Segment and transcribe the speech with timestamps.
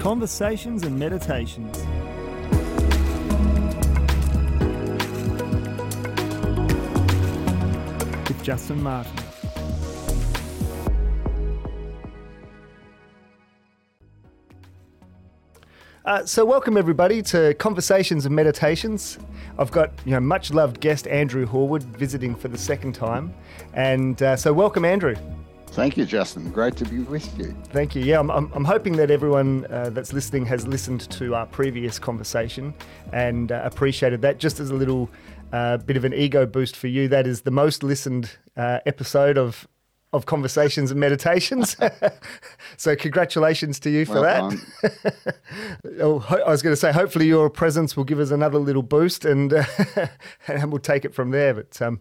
[0.00, 1.76] Conversations and Meditations.
[8.26, 9.12] With Justin Martin.
[16.06, 19.18] Uh, so, welcome everybody to Conversations and Meditations.
[19.58, 23.34] I've got you know much loved guest Andrew Horwood visiting for the second time,
[23.74, 25.14] and uh, so welcome Andrew.
[25.72, 26.50] Thank you, Justin.
[26.50, 27.54] Great to be with you.
[27.68, 28.02] Thank you.
[28.02, 31.98] Yeah, I'm, I'm, I'm hoping that everyone uh, that's listening has listened to our previous
[31.98, 32.74] conversation
[33.12, 34.38] and uh, appreciated that.
[34.38, 35.08] Just as a little
[35.52, 39.38] uh, bit of an ego boost for you, that is the most listened uh, episode
[39.38, 39.66] of
[40.12, 41.76] of conversations and meditations.
[42.76, 45.36] so congratulations to you for well that.
[46.00, 49.24] oh, I was going to say, hopefully your presence will give us another little boost,
[49.24, 49.52] and
[50.48, 51.54] and we'll take it from there.
[51.54, 52.00] But um,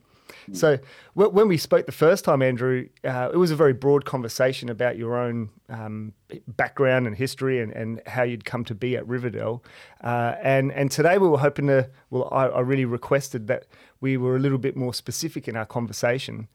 [0.54, 0.78] so
[1.14, 4.98] when we spoke the first time, Andrew, uh, it was a very broad conversation about
[4.98, 6.14] your own um,
[6.48, 9.64] background and history and, and how you'd come to be at Riverdale.
[10.04, 11.90] Uh, and and today we were hoping to.
[12.10, 13.66] Well, I, I, really requested that
[14.02, 16.48] we were a little bit more specific in our conversation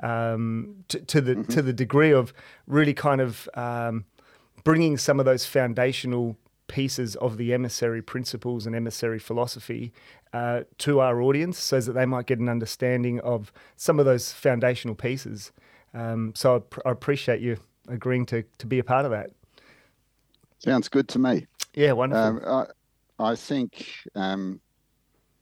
[0.00, 1.52] um, to, to, the mm-hmm.
[1.52, 2.32] to the degree of
[2.66, 4.04] really kind of um,
[4.64, 6.36] bringing some of those foundational
[6.72, 9.92] pieces of the emissary principles and emissary philosophy
[10.32, 14.32] uh, to our audience so that they might get an understanding of some of those
[14.32, 15.52] foundational pieces.
[15.92, 19.30] Um, so I, pr- I, appreciate you agreeing to, to be a part of that.
[20.58, 21.46] Sounds good to me.
[21.74, 22.48] Yeah, wonderful.
[22.48, 22.66] Um,
[23.18, 24.58] I, I, think um,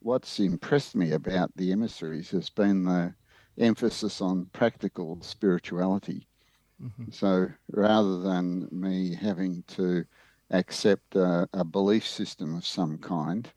[0.01, 3.15] what's impressed me about the emissaries has been the
[3.59, 6.27] emphasis on practical spirituality.
[6.83, 7.13] Mm-hmm.
[7.13, 10.05] So rather than me having to
[10.51, 13.49] accept a, a belief system of some kind,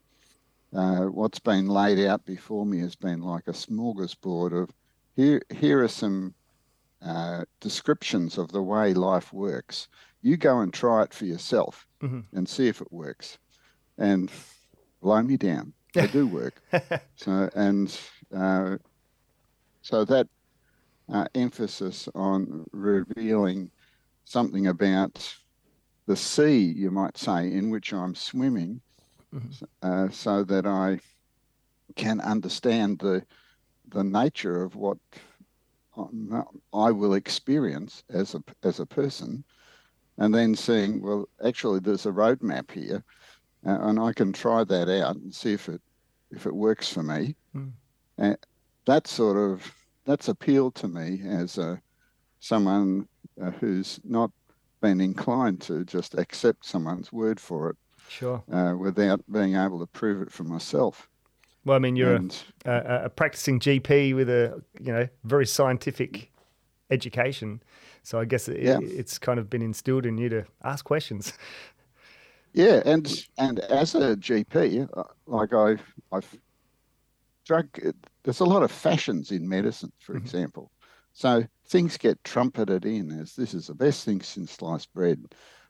[0.76, 4.70] uh, what's been laid out before me has been like a smorgasbord of
[5.16, 6.34] here, here are some
[7.06, 9.88] uh, descriptions of the way life works.
[10.22, 12.22] You go and try it for yourself mm-hmm.
[12.36, 13.38] and see if it works.
[13.98, 14.32] And
[15.02, 15.74] blow me down.
[15.94, 16.60] They do work.
[17.16, 17.96] so, and
[18.36, 18.78] uh,
[19.84, 20.28] so that
[21.08, 23.70] uh, emphasis on revealing
[24.26, 25.36] something about
[26.06, 28.82] the sea, you might say, in which I'm swimming
[29.34, 29.66] mm-hmm.
[29.82, 31.00] uh, so that I
[31.96, 33.26] can understand the
[33.90, 34.98] the nature of what
[36.74, 39.44] I will experience as a as a person,
[40.18, 43.04] and then seeing well, actually, there's a roadmap here,
[43.66, 45.82] uh, and I can try that out and see if it
[46.32, 47.36] if it works for me.
[47.56, 47.72] Mm.
[48.18, 48.36] Uh,
[48.86, 49.72] that sort of
[50.06, 51.82] that's appealed to me as a
[52.40, 53.08] someone
[53.42, 54.32] uh, who's not
[54.84, 57.78] been inclined to just accept someone's word for it
[58.10, 58.44] Sure.
[58.52, 61.10] Uh, without being able to prove it for myself.
[61.66, 66.30] Well, I mean, you're and, a, a, practicing GP with a you know very scientific
[66.92, 67.64] education,
[68.04, 68.80] so I guess it, yeah.
[68.82, 71.34] it's kind of been instilled in you to ask questions.
[72.56, 75.78] Yeah, and and as a GP, uh, like I,
[76.16, 76.38] I've
[77.46, 77.68] drug.
[78.24, 80.24] There's a lot of fashions in medicine, for mm-hmm.
[80.24, 80.70] example.
[81.14, 85.26] So things get trumpeted in as this is the best thing since sliced bread.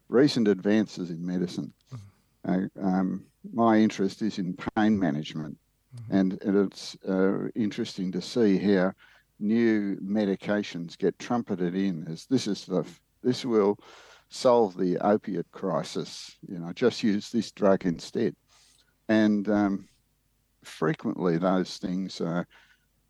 [0.09, 1.73] Recent advances in medicine.
[1.91, 2.07] Mm-hmm
[2.47, 5.57] uh, um, my interest is in pain management,
[5.95, 6.15] mm-hmm.
[6.15, 8.93] and, and, it's uh, interesting to see how
[9.39, 12.85] new medications get trumpeted in as this is the
[13.23, 13.77] this will
[14.29, 16.35] solve the opiate crisis.
[16.47, 18.35] You know, just use this drug instead,
[19.07, 19.87] and um,
[20.63, 22.47] frequently those things are,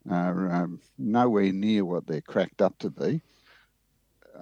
[0.10, 3.22] are um, nowhere near what they're cracked up to be.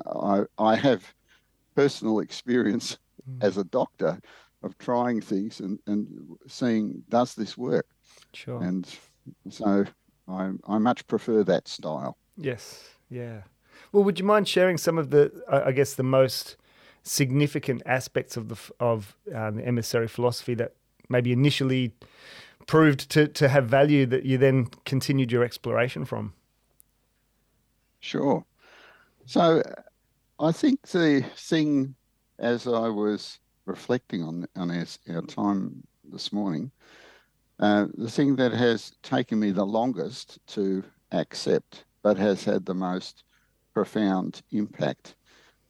[0.05, 1.13] I I have
[1.75, 2.97] personal experience
[3.29, 3.44] mm.
[3.44, 4.19] as a doctor
[4.63, 6.07] of trying things and, and
[6.47, 7.88] seeing does this work.
[8.33, 8.61] Sure.
[8.61, 8.88] And
[9.49, 9.85] so
[10.27, 12.17] I I much prefer that style.
[12.38, 12.89] Yes.
[13.09, 13.41] Yeah.
[13.91, 16.57] Well, would you mind sharing some of the I guess the most
[17.03, 20.73] significant aspects of the of um, the emissary philosophy that
[21.09, 21.93] maybe initially
[22.67, 26.33] proved to, to have value that you then continued your exploration from?
[27.99, 28.46] Sure.
[29.25, 29.61] So
[30.40, 31.96] I think the thing
[32.40, 36.72] as I was reflecting on on our, our time this morning,
[37.59, 42.73] uh, the thing that has taken me the longest to accept, but has had the
[42.73, 43.23] most
[43.73, 45.16] profound impact,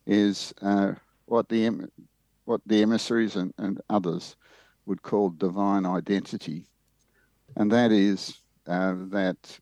[0.07, 0.93] is uh,
[1.25, 1.87] what the
[2.45, 4.35] what the emissaries and, and others
[4.85, 6.65] would call divine identity,
[7.55, 8.37] and that is
[8.67, 9.59] uh, that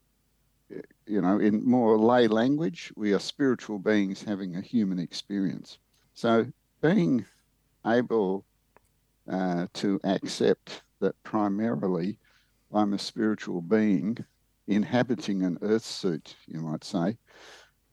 [1.05, 5.79] you know in more lay language we are spiritual beings having a human experience.
[6.13, 6.45] So
[6.81, 7.25] being
[7.85, 8.45] able
[9.29, 12.17] uh, to accept that primarily
[12.73, 14.17] I'm a spiritual being
[14.67, 17.17] inhabiting an earth suit, you might say,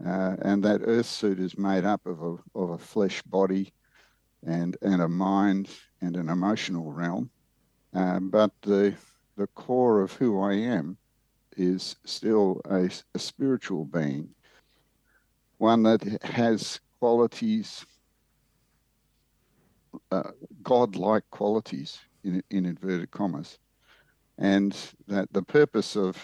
[0.04, 3.72] uh, and that earth suit is made up of a, of a flesh body
[4.46, 5.70] and and a mind
[6.02, 7.30] and an emotional realm.
[7.94, 8.94] Um, but the
[9.36, 10.96] the core of who I am
[11.56, 14.30] is still a, a spiritual being,
[15.58, 17.84] one that has qualities,
[20.10, 20.30] uh,
[20.62, 23.58] God-like qualities in, in inverted commas,
[24.38, 26.16] and that the purpose of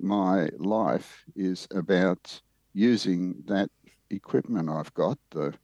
[0.00, 2.40] my life is about
[2.74, 3.70] using that
[4.10, 5.54] equipment I've got, the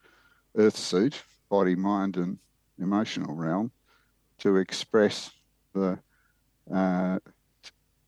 [0.57, 2.39] earth suit, body, mind, and
[2.79, 3.73] emotional realm,
[4.39, 5.31] to express
[5.75, 5.99] the
[6.73, 7.19] uh,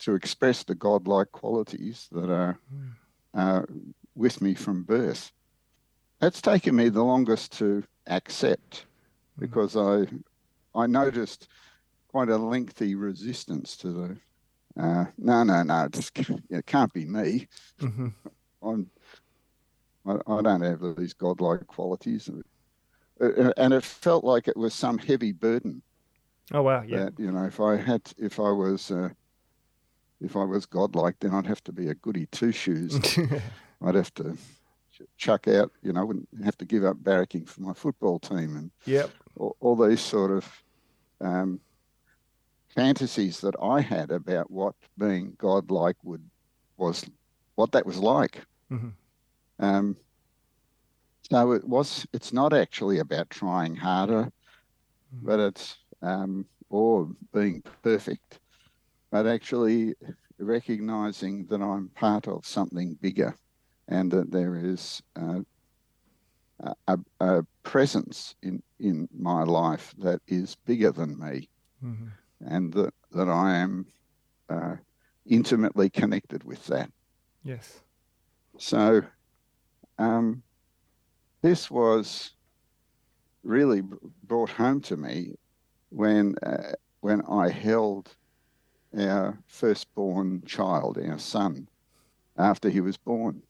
[0.00, 2.58] to express the godlike qualities that are
[3.34, 3.62] uh,
[4.14, 5.32] with me from birth.
[6.20, 8.86] That's taken me the longest to accept
[9.38, 10.06] because I
[10.74, 11.48] I noticed
[12.08, 14.16] quite a lengthy resistance to the
[14.82, 15.88] uh, no no no
[16.50, 17.48] it can't be me.
[17.80, 18.08] Mm-hmm.
[18.62, 18.90] I'm
[20.06, 22.30] I, I, don't have these godlike qualities,
[23.20, 25.82] uh, uh, and it felt like it was some heavy burden.
[26.52, 26.82] Oh wow!
[26.86, 27.04] Yeah.
[27.04, 29.10] That, you know, if I had, if I was, uh,
[30.20, 32.98] if I was godlike, then I'd have to be a goody two shoes.
[33.82, 34.36] I'd have to
[35.16, 35.70] chuck out.
[35.82, 39.10] You know, I wouldn't have to give up barracking for my football team and yep.
[39.36, 40.62] all, all these sort of
[41.20, 41.60] um,
[42.68, 46.22] fantasies that I had about what being godlike would
[46.76, 47.04] was,
[47.54, 48.42] what that was like.
[48.70, 48.88] Mm-hmm.
[49.58, 49.96] Um,
[51.30, 52.06] so it was.
[52.12, 54.32] It's not actually about trying harder,
[55.14, 55.26] mm-hmm.
[55.26, 58.38] but it's um, or being perfect,
[59.10, 59.94] but actually
[60.38, 63.36] recognizing that I'm part of something bigger,
[63.88, 65.40] and that there is uh,
[66.86, 71.48] a, a, presence in in my life that is bigger than me,
[71.84, 72.08] mm-hmm.
[72.46, 73.86] and that that I am
[74.48, 74.76] uh,
[75.26, 76.90] intimately connected with that.
[77.44, 77.80] Yes.
[78.58, 79.02] So
[79.98, 80.42] um,
[81.42, 82.32] this was
[83.42, 83.82] really
[84.24, 85.34] brought home to me
[85.90, 88.14] when uh, when I held
[88.98, 91.68] our firstborn child, our son,
[92.36, 93.42] after he was born.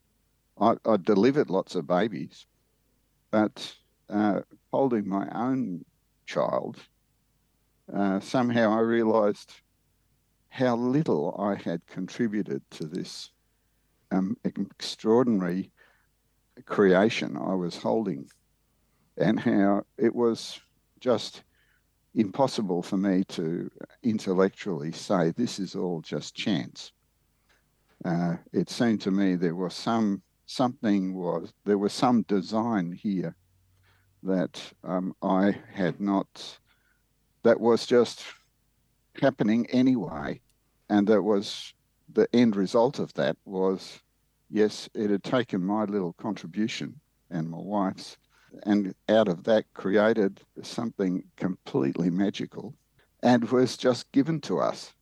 [0.60, 2.46] I, I delivered lots of babies,
[3.31, 3.75] but
[4.10, 4.40] uh,
[4.70, 5.84] holding my own
[6.26, 6.76] child,
[7.92, 9.54] uh, somehow I realised
[10.50, 13.31] how little I had contributed to this
[14.10, 15.70] um, extraordinary
[16.66, 18.28] creation I was holding
[19.16, 20.60] and how it was
[20.98, 21.42] just
[22.14, 23.70] impossible for me to
[24.02, 26.92] intellectually say this is all just chance.
[28.04, 33.36] Uh, it seemed to me there was some something was there was some design here
[34.22, 36.58] that um, I had not
[37.42, 38.24] that was just
[39.20, 40.40] happening anyway,
[40.88, 41.72] and that was
[42.12, 44.00] the end result of that was
[44.50, 48.16] yes, it had taken my little contribution and my wife's,
[48.64, 52.75] and out of that created something completely magical
[53.23, 54.93] and was just given to us.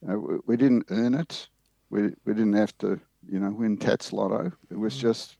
[0.00, 1.48] We, we, didn't earn it.
[1.90, 4.52] We, we didn't have to, you know, win Tattslotto.
[4.70, 5.00] It was mm.
[5.00, 5.36] just,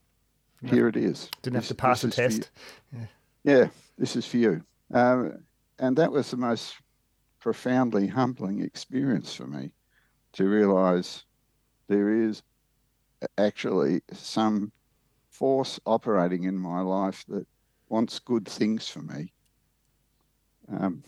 [0.64, 1.30] here it is.
[1.42, 2.50] Didn't this, have to pass a test.
[2.92, 3.06] Yeah.
[3.44, 4.64] yeah, this is for you.
[4.92, 5.44] Um,
[5.78, 6.76] and that was the most
[7.40, 9.72] profoundly humbling experience for me
[10.32, 11.24] to realize
[11.88, 12.42] there is
[13.38, 14.72] actually some
[15.34, 17.44] force operating in my life that
[17.88, 19.32] wants good things for me.
[20.72, 21.02] Um,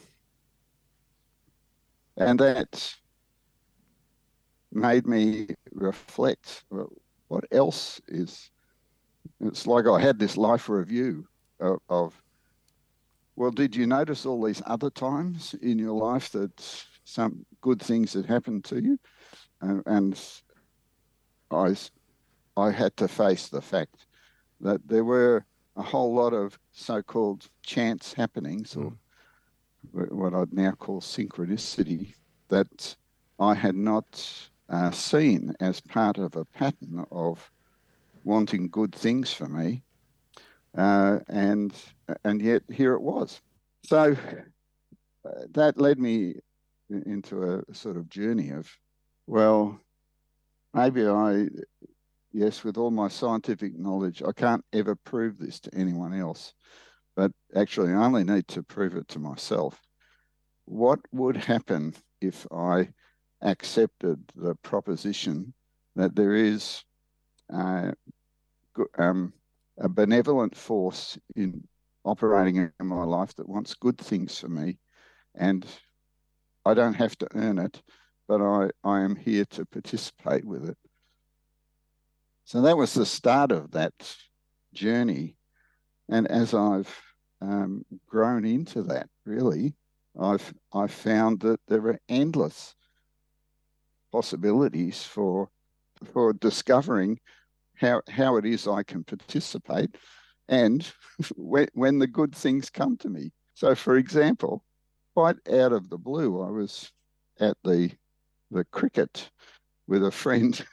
[2.17, 2.95] and that
[4.73, 6.93] made me reflect well,
[7.29, 8.51] what else is.
[9.41, 11.27] It's like I had this life review
[11.61, 12.23] of, of,
[13.37, 18.13] well, did you notice all these other times in your life that some good things
[18.13, 18.99] had happened to you?
[19.63, 20.21] Uh, and
[21.51, 21.77] I
[22.57, 24.06] I had to face the fact
[24.61, 25.45] that there were
[25.77, 28.93] a whole lot of so-called chance happenings, or
[29.95, 30.13] mm.
[30.13, 32.15] what I'd now call synchronicity,
[32.49, 32.97] that
[33.39, 34.25] I had not
[34.69, 37.51] uh, seen as part of a pattern of
[38.25, 39.83] wanting good things for me,
[40.77, 41.73] uh, and
[42.25, 43.41] and yet here it was.
[43.85, 44.17] So
[45.25, 46.37] uh, that led me
[46.89, 48.69] into a sort of journey of,
[49.27, 49.79] well,
[50.73, 51.49] maybe I
[52.33, 56.55] yes, with all my scientific knowledge, I can't ever prove this to anyone else,
[57.15, 59.81] but actually, I only need to prove it to myself.
[60.65, 62.89] What would happen if I
[63.43, 65.55] accepted the proposition
[65.95, 66.83] that there is
[68.99, 69.33] um,
[69.79, 71.67] a benevolent force in
[72.05, 74.79] operating in my life that wants good things for me,
[75.35, 75.67] and
[76.65, 77.83] I don't have to earn it,
[78.29, 80.79] but I, I am here to participate with it.
[82.47, 83.93] So that was the start of that
[84.73, 85.37] journey.
[86.09, 86.89] And as I've
[87.41, 89.09] um, grown into that.
[89.25, 89.75] Really,
[90.21, 92.75] I've I found that there are endless
[94.13, 95.49] possibilities for
[96.13, 97.19] for discovering
[97.77, 99.97] how how it is I can participate,
[100.49, 100.87] and
[101.37, 103.33] when when the good things come to me.
[103.55, 104.65] So, for example,
[105.15, 106.93] quite out of the blue, I was
[107.41, 107.91] at the
[108.51, 109.31] the cricket
[109.87, 110.65] with a friend.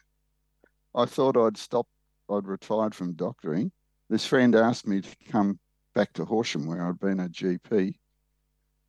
[0.96, 1.90] I thought I'd stopped.
[2.30, 3.72] I'd retired from doctoring.
[4.10, 5.60] This friend asked me to come
[5.94, 7.96] back to Horsham, where I'd been a GP,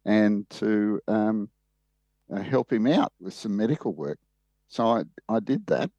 [0.04, 1.48] and to um,
[2.32, 4.18] uh, help him out with some medical work.
[4.68, 5.90] So I, I did that.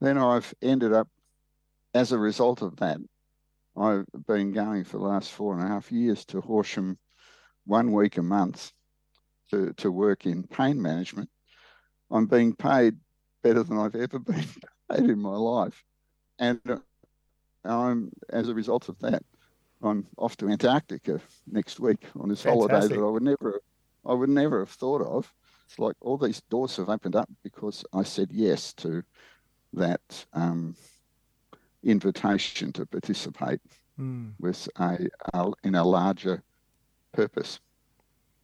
[0.00, 1.08] Then I've ended up,
[1.94, 2.98] as a result of that,
[3.76, 6.98] I've been going for the last four and a half years to Horsham
[7.66, 8.72] one week a month
[9.50, 11.30] to, to work in pain management.
[12.10, 12.96] I'm being paid
[13.42, 14.44] better than I've ever been
[14.98, 15.84] in my life.
[16.38, 16.78] And uh,
[17.64, 19.22] I'm, as a result of that,
[19.82, 21.20] I'm off to Antarctica
[21.50, 22.70] next week on this Fantastic.
[22.70, 23.60] holiday that I would never,
[24.04, 25.32] I would never have thought of.
[25.66, 29.02] It's like all these doors have opened up because I said yes to
[29.72, 30.74] that um,
[31.84, 33.60] invitation to participate
[33.98, 34.32] mm.
[34.38, 36.42] with a, a, in a larger
[37.12, 37.60] purpose.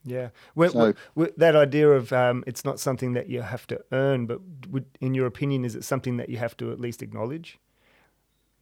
[0.06, 3.80] Yeah, well, so, well, that idea of um, it's not something that you have to
[3.90, 7.02] earn, but would, in your opinion, is it something that you have to at least
[7.02, 7.58] acknowledge?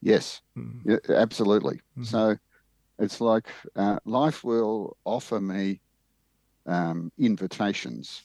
[0.00, 0.80] Yes, mm.
[0.84, 1.76] yeah, absolutely.
[1.76, 2.04] Mm-hmm.
[2.04, 2.36] So
[2.98, 5.80] it's like uh, life will offer me
[6.66, 8.22] um, invitations.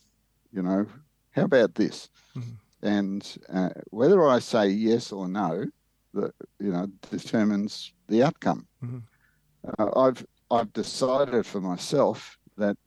[0.53, 0.85] You know,
[1.31, 2.09] how about this?
[2.37, 2.87] Mm-hmm.
[2.87, 5.65] And uh, whether I say yes or no,
[6.13, 8.65] that you know determines the outcome.
[8.83, 8.99] Mm-hmm.
[9.77, 12.77] Uh, I've I've decided for myself that,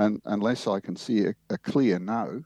[0.00, 2.42] and unless I can see a, a clear no,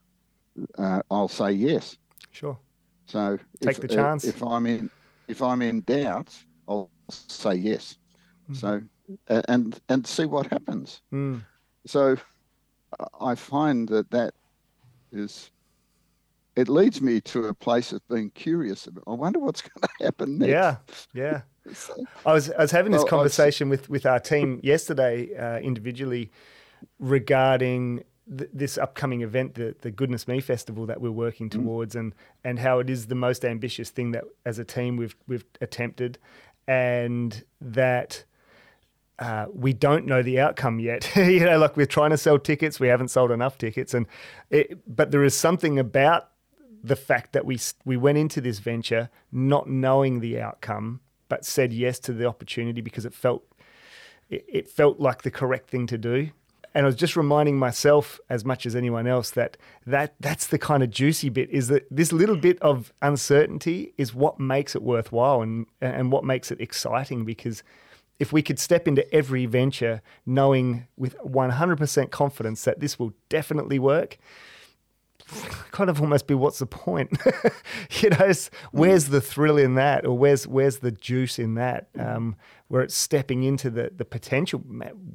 [0.77, 1.97] uh, I'll say yes.
[2.33, 2.59] Sure.
[3.07, 4.25] So take if, the chance.
[4.25, 4.91] If I'm in
[5.29, 6.35] if I'm in doubt,
[6.69, 7.97] I'll say yes.
[8.51, 8.57] Mm.
[8.57, 8.83] So
[9.49, 11.01] and and see what happens.
[11.13, 11.45] Mm.
[11.87, 12.17] So
[13.21, 14.35] I find that that
[15.13, 15.51] is
[16.57, 18.89] it leads me to a place of being curious.
[19.07, 20.51] I wonder what's going to happen next.
[20.51, 20.77] Yeah,
[21.15, 21.43] yeah.
[22.27, 25.59] I was I was having this well, conversation was, with with our team yesterday uh,
[25.61, 26.33] individually
[26.99, 28.05] regarding
[28.37, 31.53] th- this upcoming event, the the Goodness Me Festival that we're working mm.
[31.53, 32.01] towards, mm.
[32.01, 32.15] and
[32.45, 36.19] and how it is the most ambitious thing that as a team we've we've attempted,
[36.67, 38.25] and that.
[39.17, 41.09] Uh, we don't know the outcome yet.
[41.17, 44.09] you know, like we're trying to sell tickets, we haven't sold enough tickets, and
[44.51, 46.31] it, but there is something about
[46.85, 51.73] the fact that we we went into this venture not knowing the outcome, but said
[51.73, 53.45] yes to the opportunity because it felt
[54.29, 56.31] it, it felt like the correct thing to do.
[56.75, 60.59] And I was just reminding myself, as much as anyone else, that, that that's the
[60.59, 64.83] kind of juicy bit is that this little bit of uncertainty is what makes it
[64.83, 67.25] worthwhile and, and what makes it exciting.
[67.25, 67.63] Because
[68.19, 73.79] if we could step into every venture knowing with 100% confidence that this will definitely
[73.79, 74.19] work,
[75.71, 77.17] kind of almost be what's the point?
[78.03, 78.33] you know,
[78.73, 81.89] where's the thrill in that, or where's where's the juice in that?
[81.99, 82.37] Um,
[82.69, 84.63] where it's stepping into the the potential.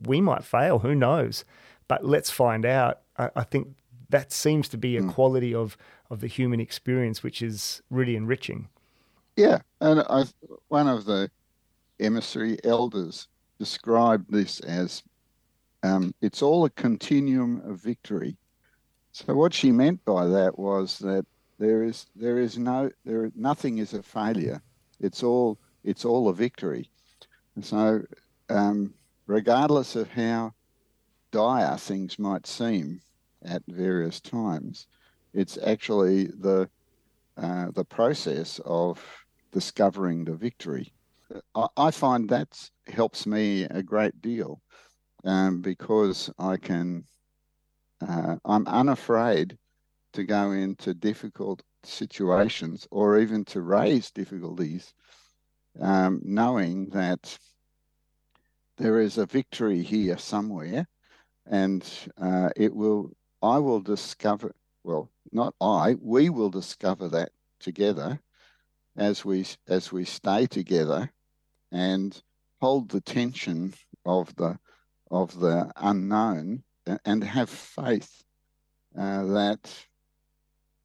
[0.05, 1.45] We might fail, who knows?
[1.87, 3.01] But let's find out.
[3.17, 3.75] I, I think
[4.09, 5.13] that seems to be a mm.
[5.13, 5.77] quality of
[6.09, 8.69] of the human experience, which is really enriching.
[9.35, 10.25] Yeah, and I,
[10.67, 11.29] one of the
[11.99, 13.27] emissary elders
[13.59, 15.03] described this as
[15.83, 18.35] um, it's all a continuum of victory
[19.11, 21.25] so what she meant by that was that
[21.57, 24.61] there is there is no there nothing is a failure.
[24.99, 26.89] It's all it's all a victory.
[27.55, 28.01] And so
[28.49, 28.93] um,
[29.27, 30.53] regardless of how
[31.31, 33.01] dire things might seem
[33.43, 34.87] at various times,
[35.33, 36.69] it's actually the
[37.37, 39.03] uh, the process of
[39.51, 40.93] discovering the victory.
[41.55, 44.61] I, I find that helps me a great deal
[45.23, 47.05] um, because I can
[48.07, 49.57] uh, I'm unafraid
[50.13, 54.93] to go into difficult situations or even to raise difficulties,
[55.79, 57.37] um, knowing that
[58.77, 60.87] there is a victory here somewhere,
[61.45, 61.87] and
[62.21, 63.11] uh, it will.
[63.41, 64.53] I will discover.
[64.83, 65.95] Well, not I.
[66.01, 68.19] We will discover that together
[68.97, 71.11] as we as we stay together
[71.71, 72.21] and
[72.61, 73.73] hold the tension
[74.05, 74.59] of the
[75.11, 76.63] of the unknown
[77.05, 78.23] and have faith
[78.97, 79.85] uh, that,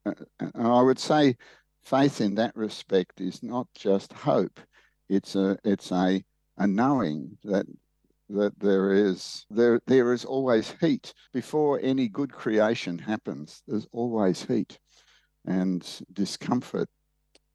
[0.06, 0.12] uh,
[0.54, 1.37] I would say,
[1.82, 4.61] faith in that respect is not just hope;
[5.08, 6.25] it's a it's a
[6.58, 7.66] a knowing that
[8.30, 13.62] that there is there there is always heat before any good creation happens.
[13.66, 14.78] There's always heat
[15.46, 16.88] and discomfort.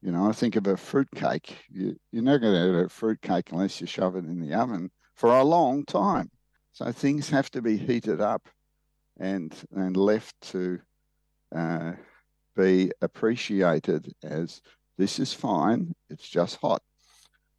[0.02, 1.58] You know, I think of a fruit cake.
[1.70, 4.54] You, you're not going to have a fruit cake unless you shove it in the
[4.54, 6.30] oven for a long time.
[6.72, 8.48] So things have to be heated up
[9.18, 10.80] and and left to
[11.54, 11.92] uh,
[12.56, 14.62] be appreciated as
[14.96, 15.94] this is fine.
[16.08, 16.82] It's just hot.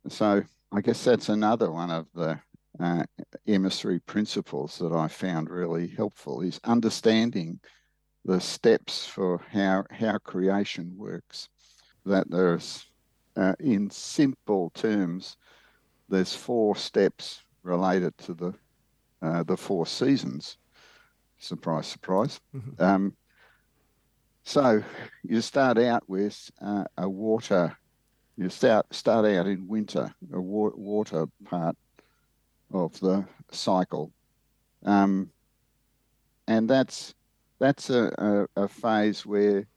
[0.07, 2.39] So I guess that's another one of the
[2.79, 3.03] uh,
[3.47, 7.59] emissary principles that I found really helpful is understanding
[8.23, 11.49] the steps for how how creation works.
[12.05, 12.85] That there's
[13.35, 15.37] uh, in simple terms,
[16.09, 18.53] there's four steps related to the
[19.21, 20.57] uh, the four seasons.
[21.37, 22.39] Surprise, surprise.
[22.55, 22.83] Mm-hmm.
[22.83, 23.13] Um,
[24.43, 24.83] so
[25.23, 27.77] you start out with uh, a water.
[28.37, 31.75] You start start out in winter, a wa- water part
[32.73, 34.11] of the cycle,
[34.85, 35.29] um,
[36.47, 37.13] and that's
[37.59, 39.67] that's a, a, a, phase where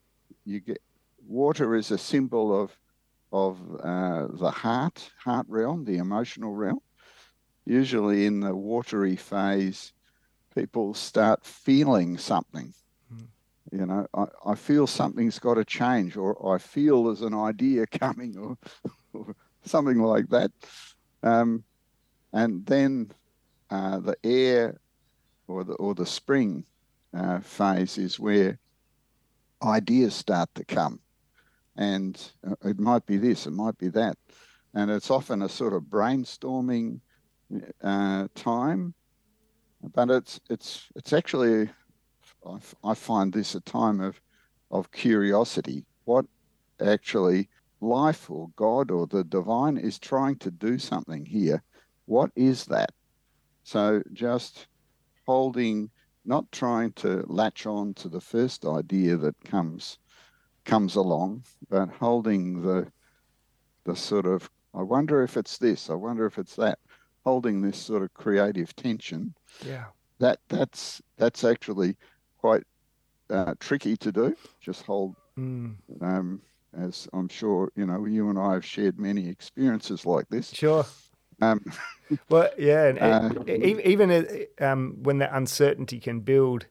[0.46, 0.80] you get
[1.26, 2.76] water is a symbol of
[3.32, 6.78] of uh, the heart heart realm, the emotional realm.
[7.66, 9.92] Usually in the watery phase,
[10.54, 12.74] people start feeling something.
[13.72, 17.86] You know, I, I feel something's got to change, or I feel there's an idea
[18.00, 18.56] coming, or,
[19.12, 20.52] or something like that.
[21.22, 21.64] Um,
[22.32, 23.10] and then
[23.70, 24.78] uh, the air
[25.48, 26.64] or the or the spring
[27.16, 28.58] uh, phase is where
[29.62, 31.00] ideas start to come,
[31.76, 34.16] and uh, it might be this, it might be that,
[34.74, 37.00] and it's often a sort of brainstorming
[37.82, 38.94] uh, time,
[39.94, 41.70] but it's it's it's actually
[42.46, 44.20] I, I find this a time of,
[44.70, 45.84] of curiosity.
[46.04, 46.26] What
[46.80, 47.48] actually
[47.80, 51.62] life or God or the divine is trying to do something here.
[52.06, 52.90] What is that?
[53.62, 54.66] So just
[55.26, 55.90] holding,
[56.24, 59.98] not trying to latch on to the first idea that comes
[60.64, 62.90] comes along, but holding the
[63.84, 66.78] the sort of I wonder if it's this, I wonder if it's that,
[67.24, 69.34] holding this sort of creative tension.
[69.66, 69.86] Yeah.
[70.20, 71.96] That that's that's actually
[72.38, 72.64] quite
[73.30, 74.36] uh, tricky to do.
[74.60, 75.74] Just hold, mm.
[76.00, 76.40] um,
[76.78, 80.52] as I'm sure you know, you and I have shared many experiences like this.
[80.52, 80.86] Sure.
[81.40, 81.64] Um,
[82.28, 86.66] well, yeah, and uh, even uh, um, when that uncertainty can build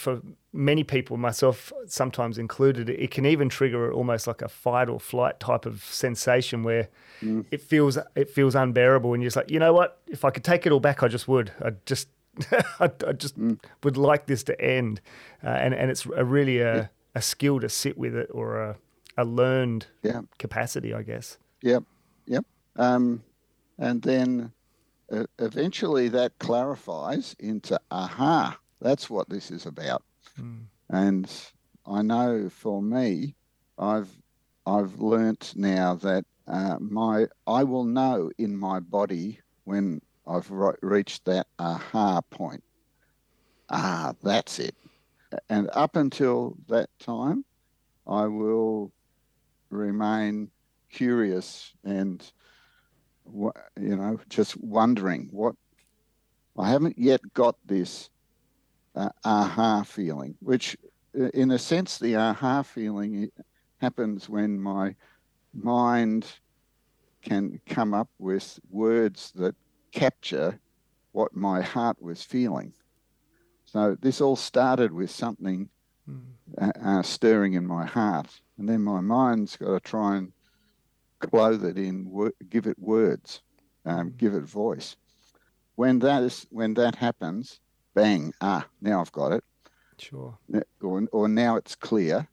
[0.00, 4.98] for many people, myself sometimes included, it can even trigger almost like a fight or
[4.98, 6.88] flight type of sensation where
[7.20, 7.44] mm.
[7.50, 10.00] it feels it feels unbearable, and you're just like, you know what?
[10.06, 11.52] If I could take it all back, I just would.
[11.62, 12.08] I just
[12.80, 13.58] I, I, just mm.
[13.84, 15.02] would like this to end,
[15.44, 16.86] uh, and and it's a really a, yeah.
[17.14, 18.76] a skill to sit with it or a,
[19.18, 20.22] a learned yeah.
[20.38, 21.36] capacity, I guess.
[21.62, 21.84] Yep,
[22.26, 22.46] yep.
[22.76, 23.22] Um,
[23.78, 24.52] and then
[25.12, 28.58] uh, eventually that clarifies into aha.
[28.80, 30.02] That's what this is about.
[30.38, 30.66] Mm.
[30.88, 31.30] And
[31.86, 33.36] I know for me,
[33.78, 34.10] I've
[34.66, 40.74] I've learnt now that uh, my I will know in my body when I've re-
[40.82, 42.62] reached that aha point.
[43.68, 44.74] Ah, that's it.
[45.48, 47.44] And up until that time,
[48.06, 48.92] I will
[49.70, 50.50] remain
[50.90, 52.20] curious and,
[53.24, 53.52] you
[53.96, 55.54] know, just wondering what
[56.58, 58.10] I haven't yet got this
[59.00, 60.76] uh, aha feeling, which,
[61.18, 63.30] uh, in a sense, the aha feeling
[63.78, 64.94] happens when my
[65.54, 66.26] mind
[67.22, 69.54] can come up with words that
[69.92, 70.58] capture
[71.12, 72.72] what my heart was feeling.
[73.64, 75.68] So this all started with something
[76.08, 76.20] mm.
[76.60, 80.32] uh, uh, stirring in my heart, and then my mind's got to try and
[81.20, 83.42] clothe it in, give it words,
[83.86, 84.16] um, mm.
[84.16, 84.96] give it voice.
[85.76, 87.60] When that is when that happens,
[87.94, 88.32] bang!
[88.40, 89.44] Ah, now I've got it.
[89.98, 90.38] Sure.
[90.80, 92.26] Or, or now it's clear.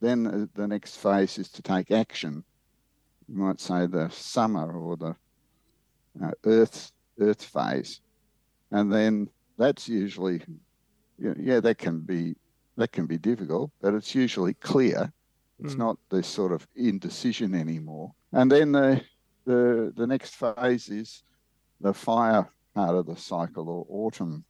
[0.00, 2.44] Then the next phase is to take action.
[3.28, 5.16] You might say the summer or the
[6.22, 8.00] uh, earth Earth phase,
[8.70, 10.40] and then that's usually,
[11.18, 12.36] you know, yeah, that can be
[12.76, 15.12] that can be difficult, but it's usually clear.
[15.58, 15.78] It's mm.
[15.78, 18.14] not this sort of indecision anymore.
[18.32, 19.02] And then the
[19.46, 21.24] the the next phase is
[21.80, 24.44] the fire part of the cycle or autumn,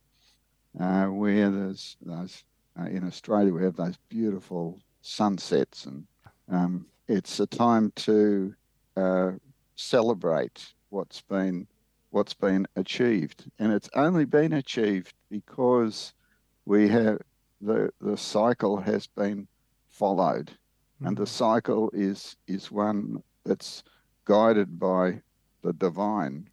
[0.80, 2.44] uh, where there's those
[2.78, 6.06] uh, in Australia we have those beautiful sunsets, and
[6.50, 8.54] um, it's a time to
[8.96, 9.32] uh,
[9.76, 11.66] celebrate what's been
[12.10, 13.50] what's been achieved.
[13.58, 16.14] And it's only been achieved because
[16.64, 17.18] we have
[17.60, 19.48] the, the cycle has been
[19.88, 20.46] followed.
[20.46, 21.06] Mm-hmm.
[21.06, 21.44] And the mm-hmm.
[21.44, 23.82] cycle is, is one that's
[24.24, 25.20] guided by
[25.62, 26.48] the divine.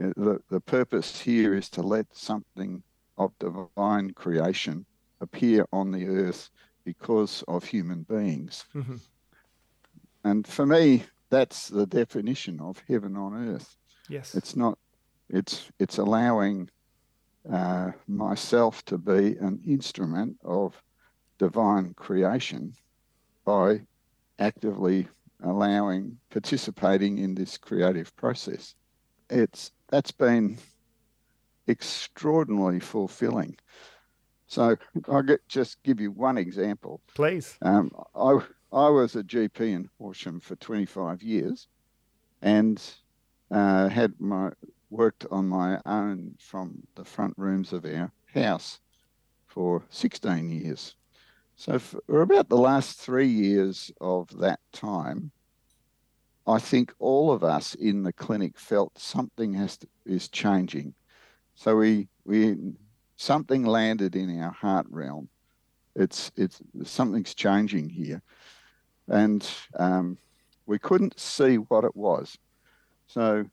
[0.00, 2.82] Uh, the, the purpose here is to let something
[3.18, 4.86] of divine creation
[5.20, 6.50] appear on the earth
[6.84, 8.64] because of human beings.
[8.74, 8.96] Mm-hmm.
[10.24, 13.76] And for me, that's the definition of heaven on earth.
[14.08, 14.34] Yes.
[14.34, 14.78] It's not
[15.28, 16.70] It's it's allowing
[17.52, 20.82] uh, myself to be an instrument of
[21.38, 22.72] divine creation
[23.44, 23.86] by
[24.38, 25.08] actively
[25.42, 28.74] allowing participating in this creative process.
[29.28, 30.56] It's that's been
[31.68, 33.56] extraordinarily fulfilling.
[34.46, 34.76] So
[35.08, 37.00] I'll get, just give you one example.
[37.14, 37.56] Please.
[37.62, 38.38] Um, I
[38.72, 41.68] I was a GP in Horsham for 25 years,
[42.42, 42.82] and
[43.50, 44.50] uh, had my
[44.90, 48.80] worked on my own from the front rooms of our house
[49.46, 50.94] for 16 years.
[51.56, 55.32] So for about the last three years of that time,
[56.46, 60.94] I think all of us in the clinic felt something has to, is changing.
[61.58, 62.56] So we we
[63.16, 65.28] something landed in our heart realm.
[65.96, 68.22] It's it's something's changing here,
[69.08, 69.44] and
[69.76, 70.18] um,
[70.66, 72.38] we couldn't see what it was.
[73.08, 73.44] So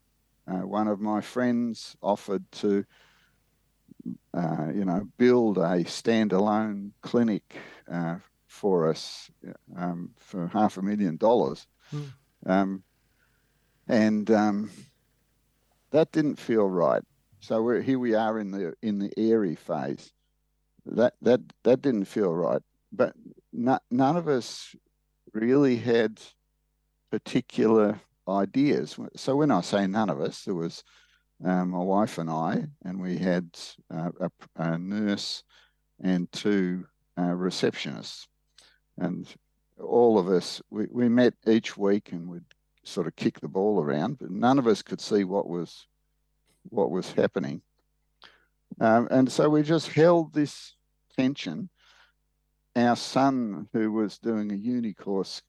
[0.46, 2.84] uh, one of my friends offered to,
[4.32, 7.56] uh, you know, build a standalone clinic
[7.90, 9.32] uh, for us
[9.76, 11.66] um, for half a million dollars.
[11.92, 12.12] Mm.
[12.46, 12.82] Um,
[13.88, 14.70] and um,
[15.90, 17.02] that didn't feel right.
[17.46, 20.10] So here we are in the in the airy phase.
[20.84, 22.60] That that that didn't feel right.
[22.90, 23.14] But
[23.52, 24.74] none of us
[25.32, 26.20] really had
[27.12, 28.98] particular ideas.
[29.14, 30.82] So when I say none of us, there was
[31.44, 33.56] um, my wife and I, and we had
[33.94, 35.44] uh, a, a, nurse
[36.02, 36.84] and two
[37.16, 38.26] uh, receptionists,
[38.98, 39.24] and
[39.80, 42.42] all of us we, we met each week and we'd
[42.82, 45.86] sort of kick the ball around, but none of us could see what was
[46.70, 47.62] what was happening,
[48.80, 50.74] um, and so we just held this
[51.16, 51.70] tension.
[52.74, 55.40] Our son, who was doing a uni course,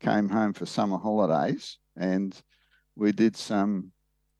[0.00, 2.38] came home for summer holidays and
[2.96, 3.92] we did some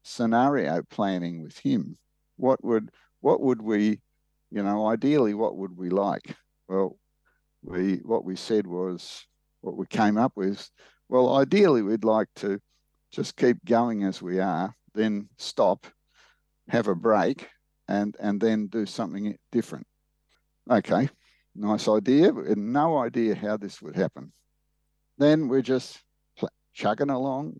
[0.03, 1.97] scenario planning with him.
[2.35, 3.99] What would what would we,
[4.51, 6.35] you know, ideally what would we like?
[6.67, 6.97] Well,
[7.63, 9.25] we what we said was
[9.61, 10.69] what we came up with.
[11.09, 12.59] Well, ideally we'd like to
[13.11, 15.87] just keep going as we are, then stop,
[16.69, 17.47] have a break,
[17.87, 19.87] and and then do something different.
[20.69, 21.09] Okay,
[21.55, 24.31] nice idea, no idea how this would happen.
[25.17, 25.99] Then we're just
[26.77, 27.55] chugging along.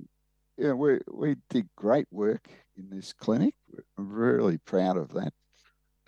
[0.58, 3.56] Yeah, we we did great work in this clinic.
[3.98, 5.34] I'm really proud of that.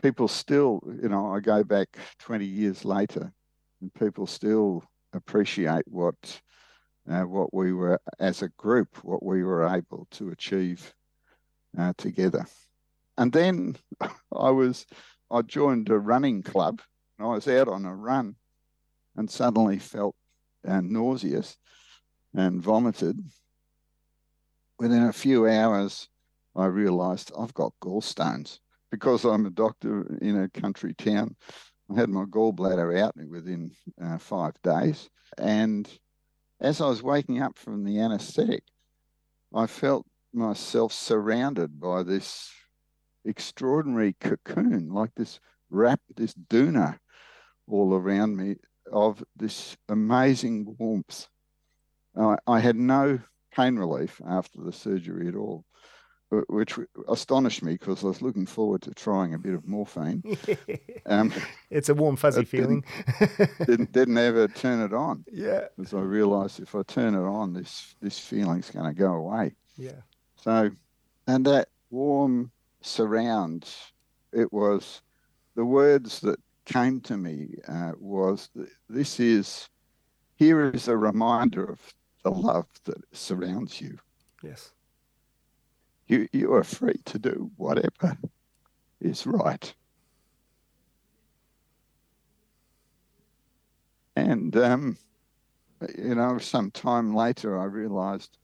[0.01, 3.33] People still, you know, I go back 20 years later,
[3.81, 4.83] and people still
[5.13, 6.41] appreciate what
[7.09, 10.93] uh, what we were as a group, what we were able to achieve
[11.77, 12.45] uh, together.
[13.19, 13.75] And then
[14.33, 14.85] I was,
[15.29, 16.81] I joined a running club.
[17.17, 18.35] And I was out on a run,
[19.17, 20.15] and suddenly felt
[20.65, 21.57] uh, nauseous
[22.33, 23.19] and vomited.
[24.79, 26.07] Within a few hours,
[26.55, 31.35] I realized I've got gallstones because I'm a doctor in a country town.
[31.91, 35.09] I had my gallbladder out within uh, five days.
[35.37, 35.89] And
[36.61, 38.63] as I was waking up from the anesthetic,
[39.53, 42.49] I felt myself surrounded by this
[43.29, 45.39] extraordinary cocoon, like this
[45.69, 46.99] wrap, this doona
[47.67, 48.55] all around me
[48.91, 51.27] of this amazing warmth.
[52.17, 53.19] I, I had no
[53.55, 55.65] pain relief after the surgery at all,
[56.49, 60.23] which astonished me because I was looking forward to trying a bit of morphine.
[61.05, 61.33] Um,
[61.71, 62.83] it's a warm, fuzzy feeling.
[63.17, 65.25] Didn't, didn't, didn't ever turn it on.
[65.31, 65.61] Yeah.
[65.75, 69.55] Because I realised if I turn it on, this this feeling's going to go away.
[69.75, 70.01] Yeah.
[70.35, 70.69] So,
[71.25, 73.67] and that warm surround,
[74.31, 75.01] it was
[75.55, 78.49] the words that came to me uh, was
[78.87, 79.69] this is
[80.35, 81.79] here is a reminder of
[82.23, 83.97] the love that surrounds you.
[84.43, 84.71] Yes.
[86.07, 88.17] You, you are free to do whatever
[89.01, 89.73] is right.
[94.15, 94.97] And, um,
[95.97, 98.37] you know, some time later, I realized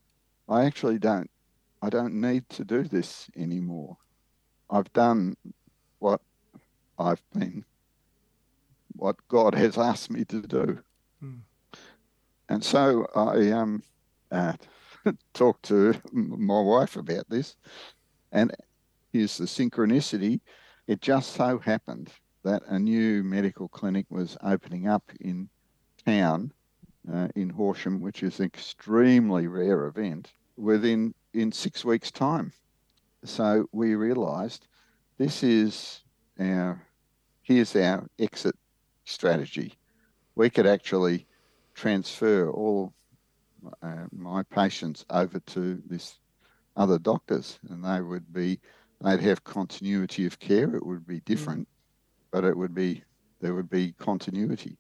[0.48, 1.30] I actually don't,
[1.82, 3.98] I don't need to do this anymore.
[4.70, 5.36] I've done
[6.00, 6.22] what
[6.98, 7.66] I've been,
[8.94, 10.80] what God has asked me to do.
[11.24, 11.42] Mm.
[12.50, 13.84] And so I um,
[14.32, 14.54] uh,
[15.34, 17.56] talked to my wife about this,
[18.32, 18.56] and
[19.12, 20.42] here's the synchronicity.
[20.88, 22.12] It just so happened
[22.44, 25.50] that a new medical clinic was opening up in
[26.06, 26.52] town
[27.12, 32.54] uh, in Horsham, which is an extremely rare event, within in six weeks' time.
[33.26, 34.68] So we realised
[35.18, 36.02] this is
[36.40, 36.82] our
[37.42, 38.56] here's our exit
[39.06, 39.74] strategy.
[40.36, 41.28] We could actually
[41.74, 42.94] transfer all
[43.82, 46.20] uh, my patients over to this
[46.76, 48.60] other doctors, and they would be
[49.04, 50.76] they'd have continuity of care.
[50.76, 51.26] It would be Mm.
[51.26, 51.68] different,
[52.32, 53.04] but it would be
[53.42, 54.78] there would be continuity.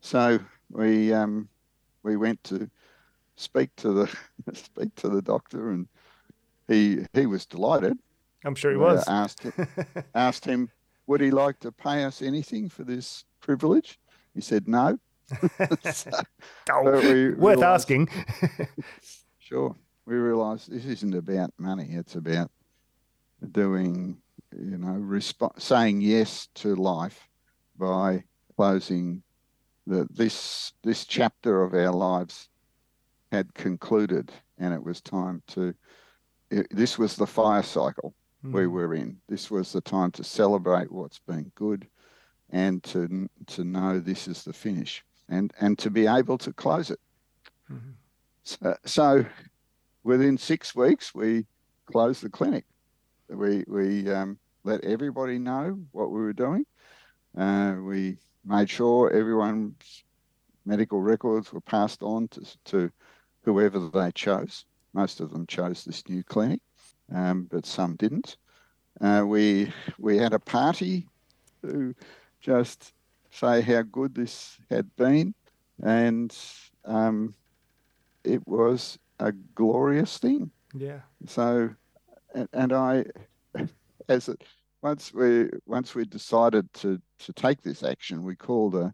[0.00, 1.48] So we um,
[2.02, 2.70] we went to
[3.36, 4.16] speak to the
[4.54, 5.86] speak to the doctor, and
[6.72, 7.96] he he was delighted.
[8.44, 9.04] I'm sure he We was.
[9.06, 9.46] asked
[10.14, 10.70] asked him
[11.06, 13.98] would he like to pay us anything for this privilege.
[14.34, 14.98] He said no.
[15.92, 16.10] So,
[16.70, 17.04] Oh, worth
[17.38, 18.08] realised- asking.
[19.38, 19.76] Sure.
[20.06, 21.88] We realise this isn't about money.
[21.92, 22.50] It's about
[23.52, 24.20] doing,
[24.56, 27.28] you know, resp- saying yes to life
[27.78, 28.24] by
[28.56, 29.22] closing
[29.86, 32.48] the this this chapter of our lives
[33.30, 35.74] had concluded, and it was time to.
[36.52, 38.70] It, this was the fire cycle we Mm.
[38.72, 39.20] were in.
[39.28, 41.88] This was the time to celebrate what's been good,
[42.50, 46.90] and to to know this is the finish, and and to be able to close
[46.90, 47.00] it.
[47.70, 47.94] Mhm.
[48.44, 49.24] So, so
[50.02, 51.46] within six weeks, we
[51.86, 52.66] closed the clinic.
[53.28, 56.66] We we um, let everybody know what we were doing.
[57.36, 60.04] Uh, we made sure everyone's
[60.66, 62.90] medical records were passed on to, to
[63.44, 64.66] whoever they chose.
[64.94, 66.60] Most of them chose this new clinic,
[67.14, 68.36] um, but some didn't.
[69.00, 71.08] Uh, we we had a party
[71.62, 71.94] to
[72.40, 72.92] just
[73.30, 75.34] say how good this had been,
[75.82, 76.36] and
[76.84, 77.34] um,
[78.24, 80.50] it was a glorious thing.
[80.74, 81.00] Yeah.
[81.26, 81.70] So,
[82.34, 83.04] and, and I,
[84.08, 84.44] as it
[84.82, 88.92] once we once we decided to to take this action, we called a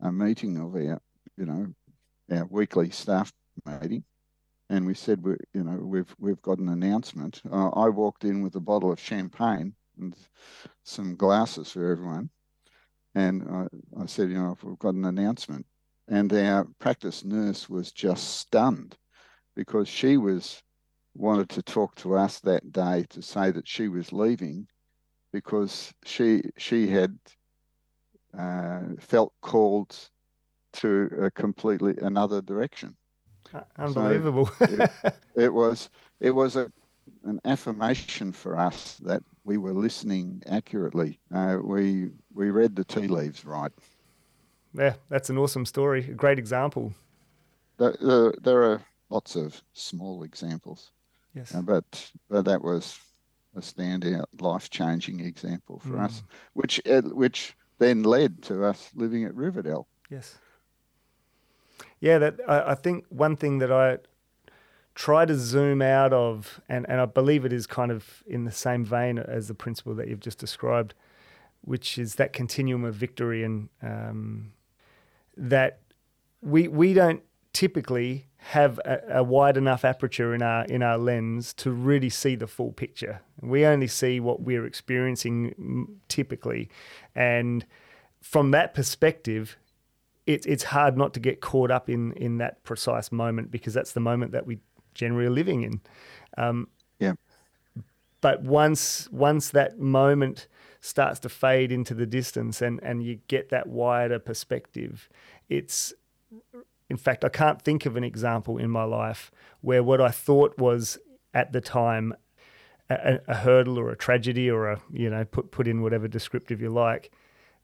[0.00, 1.00] a meeting of our
[1.36, 1.66] you know
[2.30, 3.32] our weekly staff
[3.64, 4.04] meeting,
[4.70, 7.42] and we said we you know we've we've got an announcement.
[7.50, 10.14] Uh, I walked in with a bottle of champagne and
[10.84, 12.30] some glasses for everyone,
[13.14, 15.66] and I, I said you know we've got an announcement,
[16.08, 18.96] and our practice nurse was just stunned
[19.54, 20.62] because she was
[21.14, 24.68] wanted to talk to us that day to say that she was leaving
[25.32, 27.18] because she she had
[28.38, 29.96] uh, felt called
[30.74, 32.96] to a completely another direction.
[33.54, 34.50] Uh, Unbelievable.
[35.36, 35.88] It was
[36.20, 36.70] it was a
[37.24, 41.20] an affirmation for us that we were listening accurately.
[41.32, 43.72] Uh, we we read the tea leaves right.
[44.74, 46.00] yeah, that's an awesome story.
[46.10, 46.92] A great example.
[47.78, 50.90] There, there, there are lots of small examples.
[51.34, 51.54] Yes.
[51.54, 52.98] Uh, but but that was
[53.56, 56.22] a standout, life-changing example for us,
[56.54, 59.86] which uh, which then led to us living at Riverdale.
[60.10, 60.36] Yes.
[62.00, 63.98] Yeah, that I, I think one thing that I
[64.94, 68.50] try to zoom out of, and, and I believe it is kind of in the
[68.50, 70.94] same vein as the principle that you've just described,
[71.60, 74.52] which is that continuum of victory, and um,
[75.36, 75.80] that
[76.42, 81.52] we we don't typically have a, a wide enough aperture in our in our lens
[81.54, 83.20] to really see the full picture.
[83.40, 86.68] We only see what we're experiencing typically,
[87.14, 87.64] and
[88.20, 89.56] from that perspective,
[90.28, 93.92] it's it's hard not to get caught up in in that precise moment because that's
[93.92, 94.58] the moment that we
[94.94, 95.80] generally are living in.
[96.36, 96.68] Um,
[97.00, 97.14] Yeah.
[98.20, 100.46] But once once that moment
[100.80, 105.08] starts to fade into the distance and and you get that wider perspective,
[105.48, 105.94] it's
[106.90, 109.30] in fact I can't think of an example in my life
[109.62, 110.98] where what I thought was
[111.32, 112.14] at the time
[112.90, 116.60] a, a hurdle or a tragedy or a you know put put in whatever descriptive
[116.60, 117.12] you like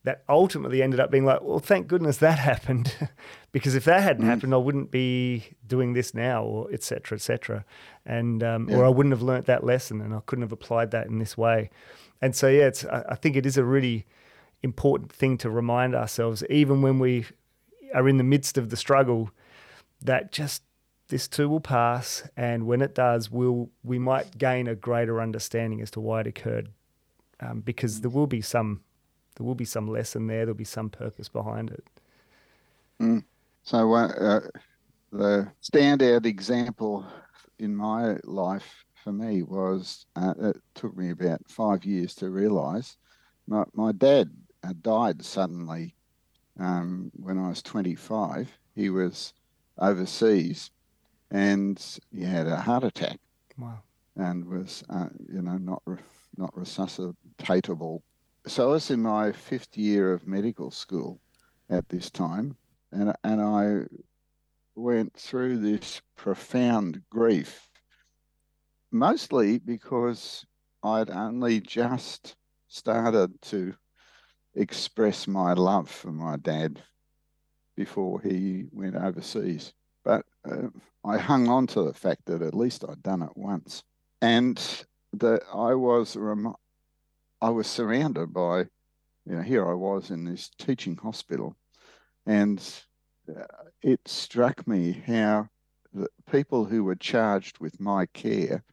[0.05, 2.95] that ultimately ended up being like, well, thank goodness that happened,
[3.53, 7.23] because if that hadn't happened, I wouldn't be doing this now, or et cetera, et
[7.23, 7.65] cetera,
[8.07, 11.07] and um, or I wouldn't have learnt that lesson, and I couldn't have applied that
[11.07, 11.71] in this way.
[12.21, 14.07] And so, yeah, it's I, I think it is a really
[14.63, 17.27] important thing to remind ourselves, even when we
[17.95, 19.31] are in the midst of the struggle,
[20.03, 20.63] that just
[21.09, 25.81] this too will pass, and when it does, we'll we might gain a greater understanding
[25.81, 26.69] as to why it occurred,
[27.41, 28.83] um, because there will be some
[29.37, 30.41] there will be some lesson there.
[30.47, 31.85] There'll be some purpose behind it.
[33.63, 34.41] So uh,
[35.11, 37.07] the standout example
[37.59, 42.97] in my life for me was uh, it took me about five years to realise
[43.47, 44.31] my my dad
[44.83, 45.95] died suddenly
[46.59, 48.51] um, when I was 25.
[48.75, 49.33] He was
[49.79, 50.71] overseas
[51.31, 53.19] and he had a heart attack
[53.59, 53.81] Wow.
[54.17, 55.99] and was uh, you know not re-
[56.37, 58.01] not resuscitatable.
[58.47, 61.19] So I was in my fifth year of medical school
[61.71, 62.57] at this time,
[62.93, 63.87] and and I
[64.75, 67.71] went through this profound grief,
[68.93, 70.45] mostly because
[70.83, 72.37] I'd only just
[72.69, 73.75] started to
[74.55, 76.83] express my love for my dad
[77.77, 79.73] before he went overseas.
[80.05, 80.69] But uh,
[81.03, 83.83] I hung on to the fact that at least I'd done it once.
[84.21, 84.59] And
[85.15, 86.15] that I was
[87.45, 88.61] I was surrounded by,
[89.27, 91.55] you know, here I was in this teaching hospital,
[92.25, 92.59] and
[93.29, 93.45] uh,
[93.83, 95.51] it struck me how
[95.93, 98.65] the people who were charged with my care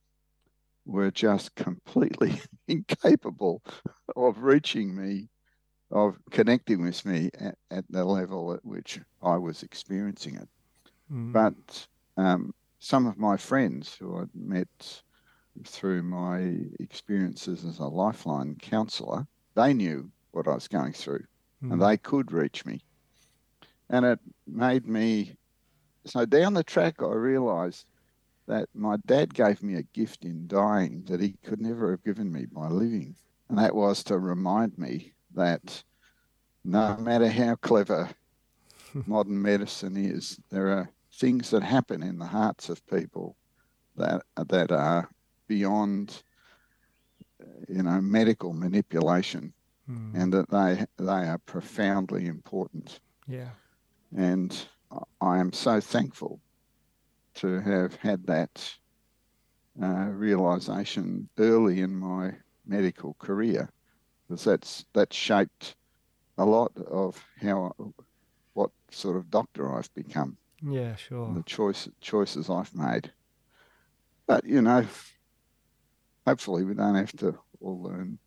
[0.85, 3.61] were just completely incapable
[4.15, 5.27] of reaching me,
[5.91, 10.47] of connecting with me at, at the level at which I was experiencing it.
[11.11, 11.33] Mm.
[11.33, 15.01] But um, some of my friends who I'd met
[15.65, 21.25] through my experiences as a lifeline counsellor, they knew what I was going through
[21.63, 21.71] mm.
[21.71, 21.79] and hmm.
[21.79, 22.81] they could reach me.
[23.89, 25.35] And it made me
[26.05, 27.85] so down the track, I realised
[28.47, 32.31] that my dad gave me a gift in dying that he could never have given
[32.31, 33.15] me by living.
[33.49, 35.83] And that was to remind me that
[36.63, 38.09] no matter how clever
[39.05, 43.35] modern medicine is, there are things that happen in the hearts of people
[43.97, 45.09] that that are
[45.55, 46.23] beyond
[47.67, 49.53] you know medical manipulation
[49.89, 50.13] mm.
[50.15, 53.49] and that they they are profoundly important yeah
[54.15, 54.67] and
[55.21, 56.39] I am so thankful
[57.35, 58.73] to have had that
[59.81, 62.33] uh, realization early in my
[62.65, 63.69] medical career,
[64.27, 65.75] because that's that shaped
[66.37, 67.73] a lot of how
[68.53, 70.37] what sort of doctor I've become.
[70.61, 71.33] Yeah, sure.
[71.33, 73.11] The choice choices I've made,
[74.27, 74.85] but you know,
[76.25, 78.17] hopefully we don't have to all learn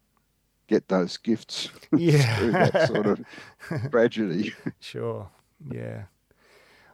[0.66, 2.38] get those gifts yeah.
[2.38, 3.24] through that sort of
[3.90, 4.54] tragedy.
[4.80, 5.28] Sure.
[5.70, 6.04] Yeah.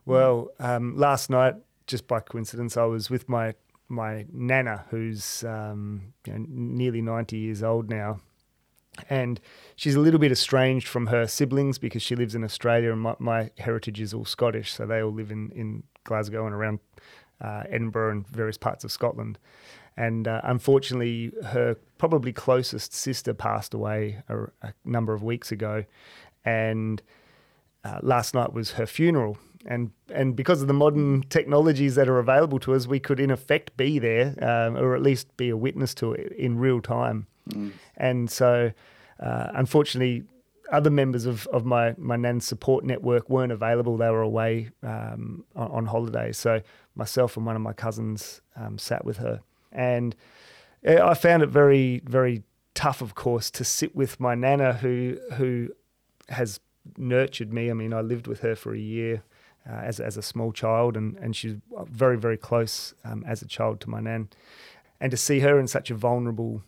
[0.05, 1.55] Well, um, last night,
[1.87, 3.55] just by coincidence, I was with my
[3.89, 8.21] my nana, who's um, you know, nearly ninety years old now,
[9.09, 9.41] and
[9.77, 13.15] she's a little bit estranged from her siblings because she lives in Australia and my,
[13.19, 16.81] my heritage is all Scottish, so they all live in in Glasgow and around
[17.41, 19.39] uh, Edinburgh and various parts of Scotland.
[19.97, 25.85] And uh, unfortunately, her probably closest sister passed away a, a number of weeks ago,
[26.45, 27.03] and
[27.85, 32.19] uh, last night was her funeral and and because of the modern technologies that are
[32.19, 35.57] available to us, we could in effect be there, um, or at least be a
[35.57, 37.27] witness to it in real time.
[37.51, 37.73] Mm.
[37.97, 38.73] And so,
[39.21, 40.25] uh, unfortunately,
[40.73, 43.97] other members of, of my my nan's support network weren't available.
[43.97, 46.33] They were away um, on, on holiday.
[46.33, 46.63] So
[46.95, 49.41] myself and one of my cousins um, sat with her,
[49.73, 50.15] and
[50.85, 52.43] I found it very very
[52.75, 55.71] tough, of course, to sit with my nana who who
[56.29, 56.61] has
[56.97, 57.71] nurtured me.
[57.71, 59.23] I mean, I lived with her for a year
[59.69, 63.47] uh, as, as a small child, and, and she's very, very close um, as a
[63.47, 64.29] child to my nan.
[65.01, 66.63] And to see her in such a vulnerable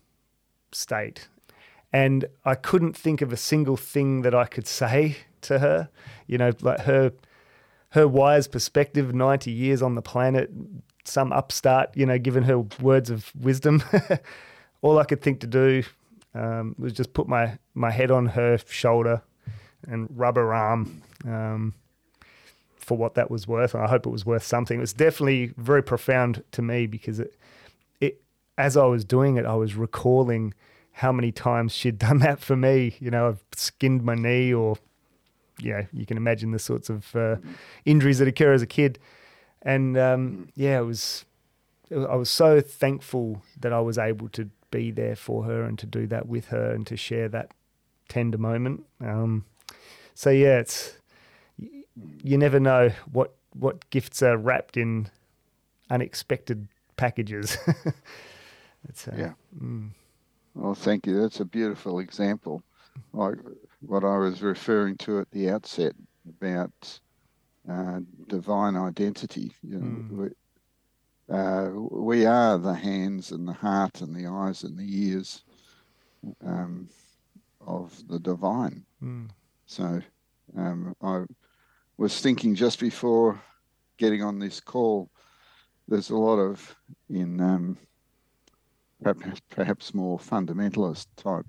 [0.73, 1.29] state.
[1.93, 5.91] And I couldn't think of a single thing that I could say to her.
[6.27, 7.13] You know, like her
[7.91, 10.51] her wise perspective, 90 years on the planet,
[11.05, 13.83] some upstart, you know, giving her words of wisdom.
[14.83, 15.83] All I could think to do
[16.35, 19.23] um, was just put my, my head on her shoulder
[19.87, 21.03] and rub her arm.
[21.25, 21.75] Um,
[22.83, 23.75] for what that was worth.
[23.75, 24.79] And I hope it was worth something.
[24.79, 27.35] It was definitely very profound to me because it,
[28.01, 28.21] it,
[28.59, 30.53] as I was doing it, I was recalling
[30.93, 32.97] how many times she'd done that for me.
[33.01, 34.77] You know, I've skinned my knee, or
[35.61, 37.37] yeah, you can imagine the sorts of uh,
[37.85, 38.99] injuries that occur as a kid.
[39.63, 41.25] And um, yeah, it was.
[41.91, 45.87] I was so thankful that I was able to be there for her and to
[45.87, 47.51] do that with her and to share that
[48.09, 48.85] tender moment.
[49.01, 49.45] Um,
[50.15, 50.97] so yeah, it's
[52.23, 55.09] you never know what what gifts are wrapped in
[55.91, 57.57] unexpected packages.
[57.67, 57.93] uh,
[59.17, 59.33] yeah.
[59.61, 59.91] Mm.
[60.55, 61.21] Well, thank you.
[61.21, 62.63] That's a beautiful example.
[63.13, 63.37] Like
[63.81, 65.95] what I was referring to at the outset
[66.29, 67.01] about
[67.69, 69.53] uh, divine identity.
[69.63, 70.11] You know, mm.
[71.29, 75.45] we, uh, we, are the hands and the heart and the eyes and the ears
[76.45, 76.89] um,
[77.67, 78.85] of the divine.
[79.03, 79.31] Mm.
[79.67, 80.03] So
[80.57, 81.25] um, I
[81.97, 83.41] was thinking just before
[83.97, 85.11] getting on this call,
[85.89, 86.77] there's a lot of
[87.09, 87.79] in um,
[89.03, 91.47] perhaps, perhaps more fundamentalist type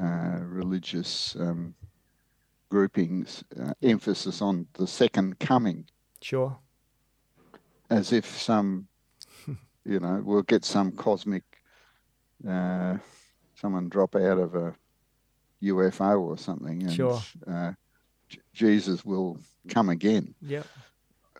[0.00, 1.74] uh, religious um,
[2.68, 5.84] groupings, uh, emphasis on the second coming.
[6.20, 6.56] Sure.
[7.90, 8.88] As if some,
[9.84, 11.44] you know, we'll get some cosmic,
[12.48, 12.96] uh,
[13.54, 14.74] someone drop out of a
[15.62, 17.20] UFO or something, and sure.
[17.46, 17.72] Uh,
[18.52, 19.38] Jesus will
[19.68, 20.34] come again.
[20.40, 20.64] Yeah.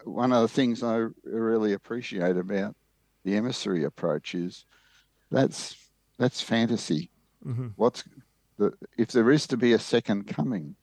[0.04, 2.76] One of the things I really appreciate about
[3.24, 4.64] the emissary approach is
[5.30, 5.76] that's
[6.16, 7.10] that's fantasy.
[7.44, 7.68] Mm-hmm.
[7.76, 8.04] What's
[8.56, 10.76] the if there is to be a second coming,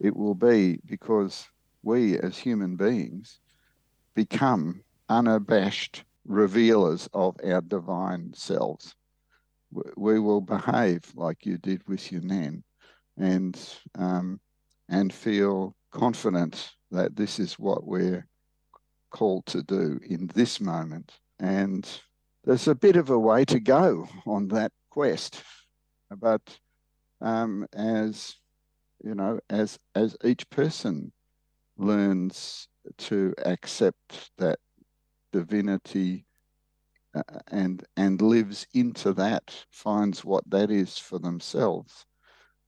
[0.00, 1.48] it will be because
[1.82, 3.40] we as human beings
[4.14, 8.94] become unabashed revealers of our divine selves.
[9.96, 12.62] we will behave like you did with your nan,
[13.18, 13.58] and
[13.96, 14.40] um,
[14.88, 18.26] and feel confident that this is what we're
[19.10, 21.12] called to do in this moment.
[21.38, 21.86] And
[22.44, 25.42] there's a bit of a way to go on that quest,
[26.10, 26.58] but
[27.20, 28.36] um, as
[29.02, 31.12] you know, as as each person
[31.76, 34.58] learns to accept that
[35.32, 36.26] divinity
[37.14, 42.06] uh, and and lives into that, finds what that is for themselves,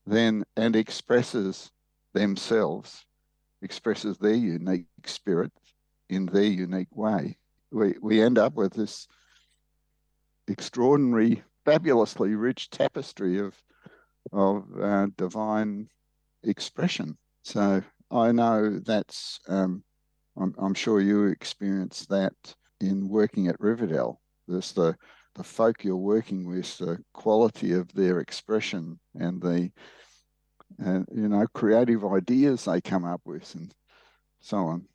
[0.07, 1.71] then and expresses
[2.15, 3.05] themselves,
[3.63, 5.53] expresses their unique spirit
[6.09, 7.39] in their unique way.
[7.71, 9.07] We we end up with this
[10.49, 13.55] extraordinary, fabulously rich tapestry of
[14.33, 15.89] of uh, divine
[16.45, 17.17] expression.
[17.43, 19.41] So I know that's.
[19.49, 19.83] Um,
[20.37, 22.33] I'm, I'm sure you experience that
[22.81, 24.21] in working at Riverdale.
[24.49, 24.97] There's the
[25.37, 29.71] the folk you're working with, the quality of their expression and the
[30.85, 33.73] uh, you know creative ideas they come up with and
[34.41, 34.87] so on.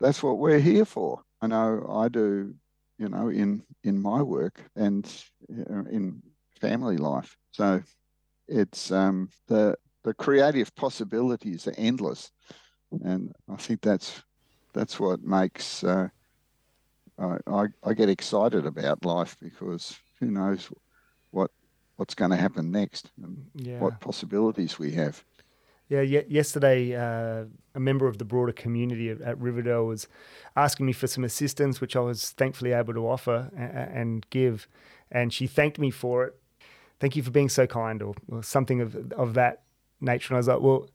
[0.00, 1.22] That's what we're here for.
[1.40, 2.54] I know I do,
[2.98, 5.06] you know, in in my work and
[5.48, 6.22] in
[6.60, 7.36] family life.
[7.52, 7.82] So
[8.48, 12.30] it's um, the the creative possibilities are endless,
[13.02, 14.22] and I think that's
[14.72, 16.08] that's what makes uh,
[17.18, 20.68] I, I get excited about life because who knows
[21.30, 21.50] what
[21.96, 23.78] what's going to happen next and yeah.
[23.78, 25.24] what possibilities we have.
[25.88, 27.44] Yeah, yesterday uh,
[27.74, 30.08] a member of the broader community at, at, Riverdale was
[30.56, 34.66] asking me for some assistance, which I was thankfully able to offer and, and give,
[35.10, 36.40] and she thanked me for it.
[37.00, 39.63] Thank you for being so kind, or, or something of of that
[40.04, 40.28] nature.
[40.32, 40.88] And I was like, well,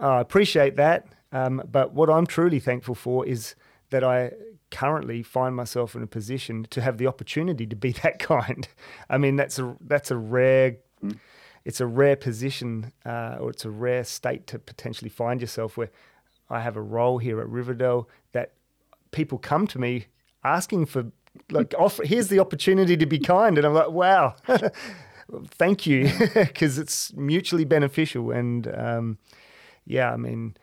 [0.00, 3.54] I appreciate that, um, but what I'm truly thankful for is
[3.90, 4.32] that I
[4.70, 8.68] currently find myself in a position to have the opportunity to be that kind.
[9.08, 10.76] I mean, that's a that's a rare,
[11.64, 15.90] it's a rare position, uh, or it's a rare state to potentially find yourself where
[16.50, 18.52] I have a role here at Riverdale that
[19.10, 20.06] people come to me
[20.44, 21.10] asking for
[21.50, 24.34] like offer here's the opportunity to be kind and i'm like wow
[25.48, 29.18] thank you because it's mutually beneficial and um,
[29.84, 30.56] yeah i mean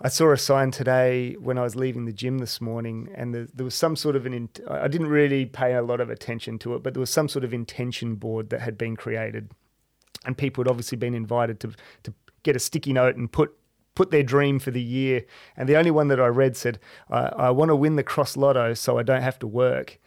[0.00, 3.48] I saw a sign today when I was leaving the gym this morning, and the,
[3.52, 4.32] there was some sort of an.
[4.32, 7.28] In, I didn't really pay a lot of attention to it, but there was some
[7.28, 9.50] sort of intention board that had been created,
[10.24, 11.72] and people had obviously been invited to
[12.04, 12.14] to
[12.44, 13.56] get a sticky note and put
[13.96, 15.24] put their dream for the year.
[15.56, 16.78] And the only one that I read said,
[17.10, 19.98] "I, I want to win the cross lotto, so I don't have to work."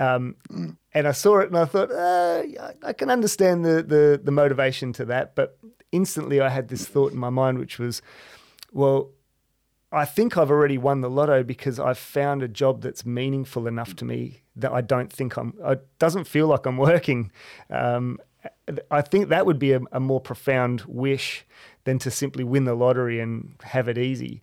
[0.00, 0.36] Um,
[0.94, 2.42] and I saw it, and I thought, uh,
[2.82, 5.58] I can understand the, the the motivation to that, but
[5.92, 8.00] instantly I had this thought in my mind, which was,
[8.72, 9.10] well
[9.92, 13.96] I think I've already won the lotto because I've found a job that's meaningful enough
[13.96, 15.54] to me that I don't think I'm.
[15.64, 17.32] It doesn't feel like I'm working.
[17.70, 18.18] Um,
[18.90, 21.44] I think that would be a, a, more profound wish
[21.84, 24.42] than to simply win the lottery and have it easy.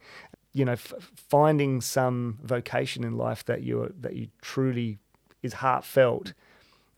[0.53, 4.99] You know, f- finding some vocation in life that you that you truly
[5.43, 6.33] is heartfelt.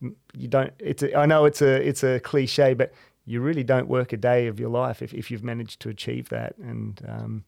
[0.02, 0.74] You don't.
[0.80, 1.04] It's.
[1.04, 2.94] A, I know it's a it's a cliche, but
[3.30, 6.30] you really don't work a day of your life if, if you've managed to achieve
[6.30, 6.58] that.
[6.58, 7.44] And um,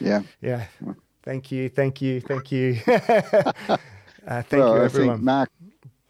[0.00, 0.22] yeah.
[0.40, 0.64] Yeah.
[1.22, 1.68] Thank you.
[1.68, 2.20] Thank you.
[2.20, 2.80] Thank you.
[2.88, 3.76] uh,
[4.26, 5.10] thank well, you, everyone.
[5.10, 5.50] I think Mark,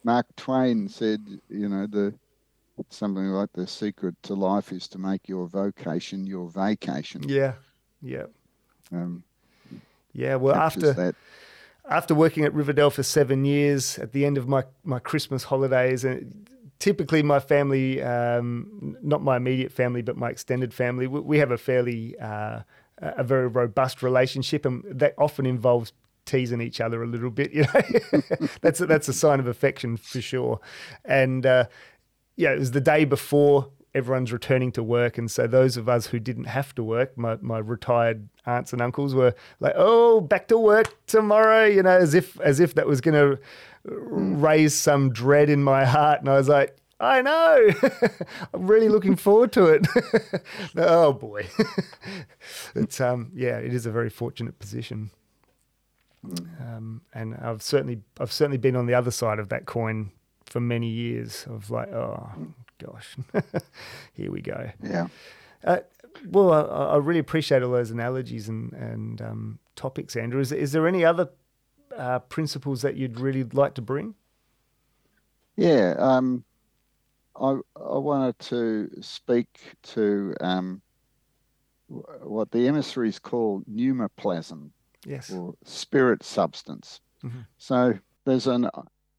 [0.04, 1.20] Mark Twain said,
[1.50, 2.14] you know, the
[2.88, 7.22] something like the secret to life is to make your vocation your vacation.
[7.28, 7.54] Yeah.
[8.00, 8.24] Yeah.
[8.90, 9.22] Um,
[10.14, 10.36] yeah.
[10.36, 11.14] Well, after that.
[11.90, 16.04] After working at Riverdale for seven years, at the end of my, my Christmas holidays,
[16.04, 21.38] and typically my family, um, not my immediate family, but my extended family, we, we
[21.38, 22.60] have a fairly uh,
[23.02, 25.92] a very robust relationship, and that often involves
[26.26, 27.52] teasing each other a little bit.
[27.54, 28.20] You know,
[28.60, 30.60] that's a, that's a sign of affection for sure.
[31.04, 31.64] And uh,
[32.36, 36.06] yeah, it was the day before everyone's returning to work, and so those of us
[36.06, 40.48] who didn't have to work, my my retired aunts and uncles were like, "Oh, back
[40.48, 43.40] to work tomorrow," you know, as if as if that was going to
[43.84, 47.70] raise some dread in my heart, and I was like, I know.
[48.54, 49.86] I'm really looking forward to it.
[50.76, 51.48] oh boy,
[52.74, 55.10] it's um yeah, it is a very fortunate position,
[56.60, 60.12] um, and I've certainly I've certainly been on the other side of that coin
[60.44, 61.46] for many years.
[61.48, 62.30] Of like, oh
[62.80, 63.16] gosh,
[64.14, 64.70] here we go.
[64.82, 65.08] Yeah.
[65.64, 65.78] Uh,
[66.28, 70.40] well, I, I, really appreciate all those analogies and and um, topics, Andrew.
[70.40, 71.28] Is, is there any other
[71.96, 74.14] uh, principles that you'd really like to bring?
[75.56, 75.94] Yeah.
[75.98, 76.44] Um,
[77.40, 80.82] I, I wanted to speak to um,
[81.88, 84.70] what the emissaries call pneumaplasm,
[85.06, 87.00] yes, or spirit substance.
[87.24, 87.40] Mm-hmm.
[87.58, 88.68] So there's an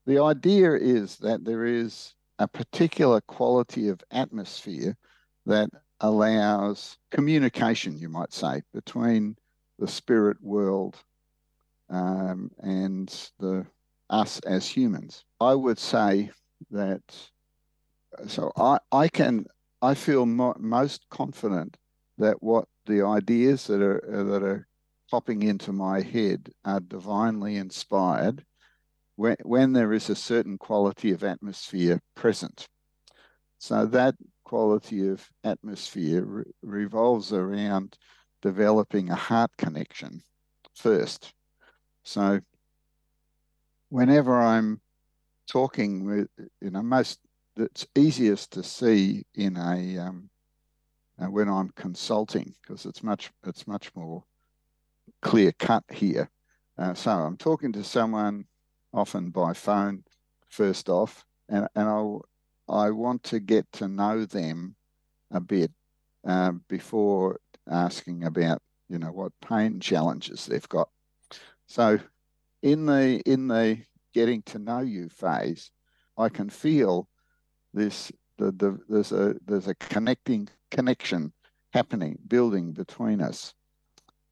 [0.05, 4.97] the idea is that there is a particular quality of atmosphere
[5.45, 5.69] that
[5.99, 9.35] allows communication, you might say, between
[9.77, 10.97] the spirit world
[11.91, 13.65] um, and the
[14.09, 15.23] us as humans.
[15.39, 16.31] I would say
[16.71, 17.01] that.
[18.27, 19.45] So I, I can
[19.83, 21.77] I feel mo- most confident
[22.17, 24.67] that what the ideas that are that are
[25.11, 28.43] popping into my head are divinely inspired
[29.21, 32.67] when, when there is a certain quality of atmosphere present.
[33.59, 37.99] So that quality of atmosphere re- revolves around
[38.41, 40.23] developing a heart connection
[40.73, 41.33] first.
[42.03, 42.39] So
[43.89, 44.81] whenever I'm
[45.47, 46.27] talking with,
[46.59, 47.19] you know, most
[47.57, 50.31] it's easiest to see in a um,
[51.21, 54.23] uh, when I'm consulting because it's much it's much more
[55.21, 56.27] clear cut here.
[56.75, 58.45] Uh, so I'm talking to someone
[58.93, 60.03] often by phone
[60.49, 64.75] first off, and, and I, I want to get to know them
[65.31, 65.71] a bit
[66.27, 67.39] uh, before
[67.69, 70.89] asking about you know what pain challenges they've got.
[71.67, 71.99] So
[72.61, 73.79] in the in the
[74.13, 75.71] getting to know you phase,
[76.17, 77.07] I can feel
[77.73, 81.31] this the, the there's a there's a connecting connection
[81.73, 83.53] happening building between us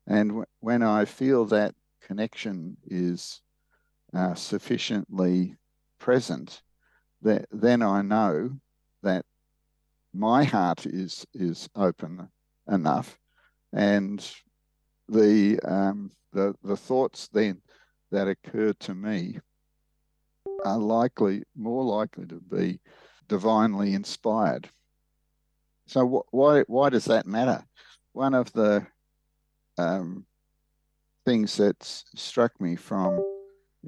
[0.07, 3.41] and w- when I feel that connection is
[4.13, 5.55] uh, sufficiently
[5.99, 6.61] present,
[7.21, 8.51] that then I know
[9.03, 9.25] that
[10.13, 12.29] my heart is is open
[12.67, 13.17] enough,
[13.73, 14.25] and
[15.07, 17.61] the um, the the thoughts then
[18.11, 19.39] that occur to me
[20.65, 22.79] are likely more likely to be
[23.27, 24.69] divinely inspired.
[25.87, 27.63] So wh- why why does that matter?
[28.13, 28.85] One of the
[29.77, 30.25] um,
[31.25, 31.83] things that
[32.15, 33.23] struck me from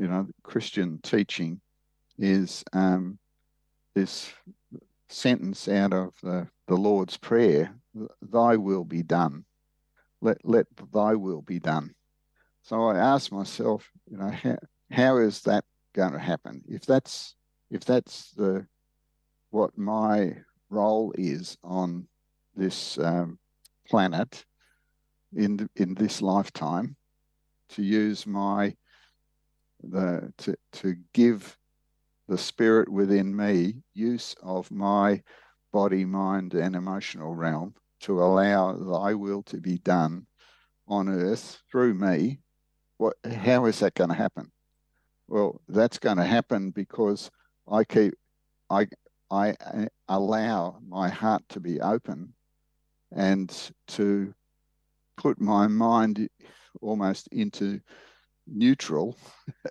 [0.02, 1.62] you know Christian teaching
[2.18, 3.20] is um,
[3.94, 4.34] this
[5.08, 7.76] sentence out of the, the Lord's Prayer:
[8.20, 9.46] "Thy will be done."
[10.20, 11.94] Let let Thy will be done.
[12.64, 14.58] So I asked myself, you know, how,
[14.92, 16.64] how is that going to happen?
[16.68, 17.36] If that's
[17.70, 18.66] if that's the
[19.52, 20.36] what my
[20.72, 22.08] role is on
[22.56, 23.38] this um,
[23.88, 24.46] planet,
[25.36, 26.96] in in this lifetime
[27.70, 28.76] to use my
[29.84, 31.58] the to to give
[32.28, 35.22] the spirit within me use of my
[35.74, 40.26] body mind and emotional realm to allow thy will to be done
[40.88, 42.40] on earth through me
[42.98, 44.52] what how is that going to happen?
[45.28, 47.32] Well that's going to happen because
[47.72, 48.14] i keep
[48.70, 48.88] i
[49.32, 52.34] i uh, allow my heart to be open
[53.12, 54.34] and to
[55.18, 56.30] put my mind
[56.82, 57.80] almost into
[58.48, 59.18] neutral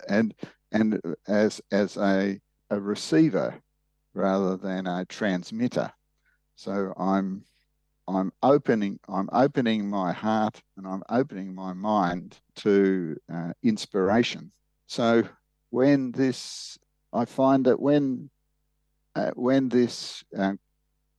[0.09, 0.33] and
[0.71, 3.59] and as as a a receiver
[4.13, 5.91] rather than a transmitter
[6.55, 7.43] so i'm
[8.07, 14.51] i'm opening i'm opening my heart and i'm opening my mind to uh, inspiration
[14.87, 15.23] so
[15.69, 16.77] when this
[17.13, 18.29] i find that when
[19.15, 20.53] uh, when this uh,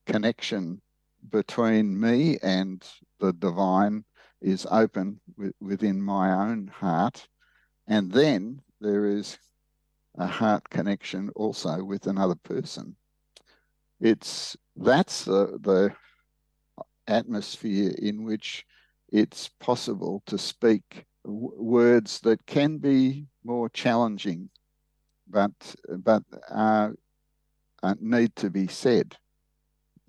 [0.07, 0.81] connection
[1.31, 2.85] between me and
[3.21, 4.05] the divine
[4.41, 5.21] is open
[5.61, 7.29] within my own heart.
[7.87, 9.39] And then there is
[10.17, 12.97] a heart connection also with another person.
[14.01, 15.93] It's that's the, the
[17.07, 18.67] atmosphere in which
[19.11, 24.49] it's possible to speak w- words that can be more challenging,
[25.29, 25.53] but
[25.99, 26.91] but uh,
[27.83, 29.17] uh, need to be said.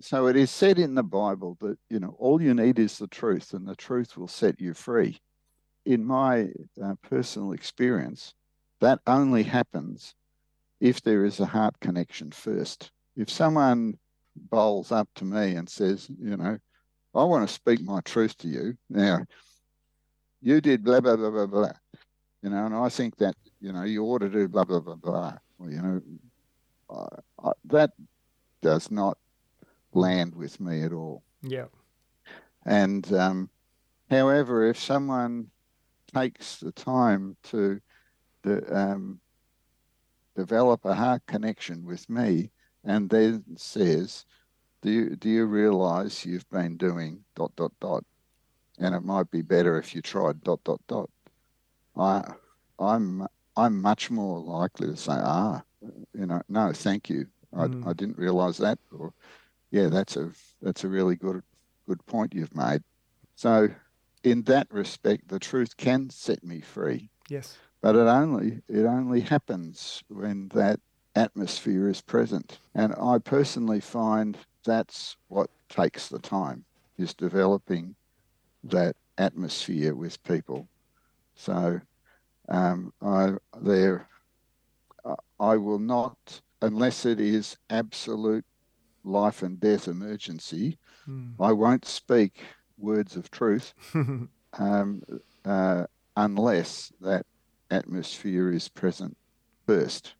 [0.00, 3.06] So it is said in the Bible that, you know, all you need is the
[3.06, 5.20] truth and the truth will set you free.
[5.86, 6.48] In my
[6.82, 8.34] uh, personal experience,
[8.80, 10.14] that only happens
[10.80, 12.90] if there is a heart connection first.
[13.16, 13.98] If someone
[14.36, 16.58] bowls up to me and says, you know,
[17.14, 18.76] I want to speak my truth to you.
[18.90, 19.24] Now,
[20.42, 21.72] you did blah, blah, blah, blah, blah.
[22.42, 24.96] You know, and I think that, you know, you ought to do blah, blah, blah,
[24.96, 25.34] blah.
[25.58, 26.02] Well, you know,
[26.90, 27.92] I, I, that
[28.60, 29.16] does not
[29.92, 31.22] land with me at all.
[31.42, 31.66] Yeah.
[32.66, 33.50] And um,
[34.10, 35.50] however, if someone
[36.14, 37.80] takes the time to
[38.70, 39.20] um,
[40.36, 42.50] develop a heart connection with me
[42.84, 44.24] and then says,
[44.82, 48.04] do you, do you realize you've been doing dot, dot, dot?
[48.78, 51.10] And it might be better if you tried dot, dot, dot.
[51.96, 52.22] I,
[52.78, 55.62] I'm, I'm much more likely to say, ah,
[56.12, 57.26] you know, no, thank you.
[57.56, 57.86] I, mm.
[57.86, 58.78] I didn't realize that.
[58.90, 59.12] Or,
[59.70, 61.42] yeah, that's a that's a really good
[61.86, 62.82] good point you've made.
[63.36, 63.68] So,
[64.24, 67.10] in that respect, the truth can set me free.
[67.28, 67.56] Yes.
[67.82, 70.80] But it only it only happens when that
[71.14, 72.58] atmosphere is present.
[72.74, 76.64] And I personally find that's what takes the time
[76.96, 77.94] is developing
[78.64, 80.68] that atmosphere with people.
[81.34, 81.80] So
[82.48, 84.08] um, I there
[85.38, 88.46] I will not unless it is absolute
[89.04, 90.78] life and death emergency.
[91.06, 91.34] Mm.
[91.38, 92.40] I won't speak
[92.78, 93.74] words of truth
[94.58, 95.02] um,
[95.44, 95.84] uh,
[96.16, 97.26] unless that
[97.70, 99.16] atmosphere is present
[99.66, 100.14] first,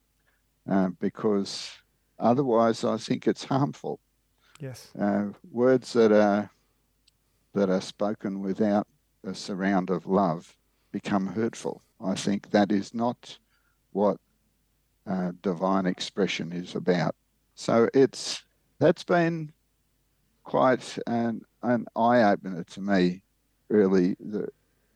[0.69, 1.71] um, because
[2.19, 4.01] otherwise I think it's harmful.
[4.61, 4.91] Yes.
[4.99, 6.51] Uh, words that are
[7.55, 8.87] that are spoken without
[9.25, 10.57] a surround of love
[10.93, 11.83] become hurtful.
[12.05, 13.39] I think that is not
[13.93, 14.17] what
[15.07, 17.15] uh, divine expression is about.
[17.55, 18.43] So it's
[18.81, 19.53] that's been
[20.43, 23.23] quite an, an eye opener to me.
[23.69, 24.49] Really, the,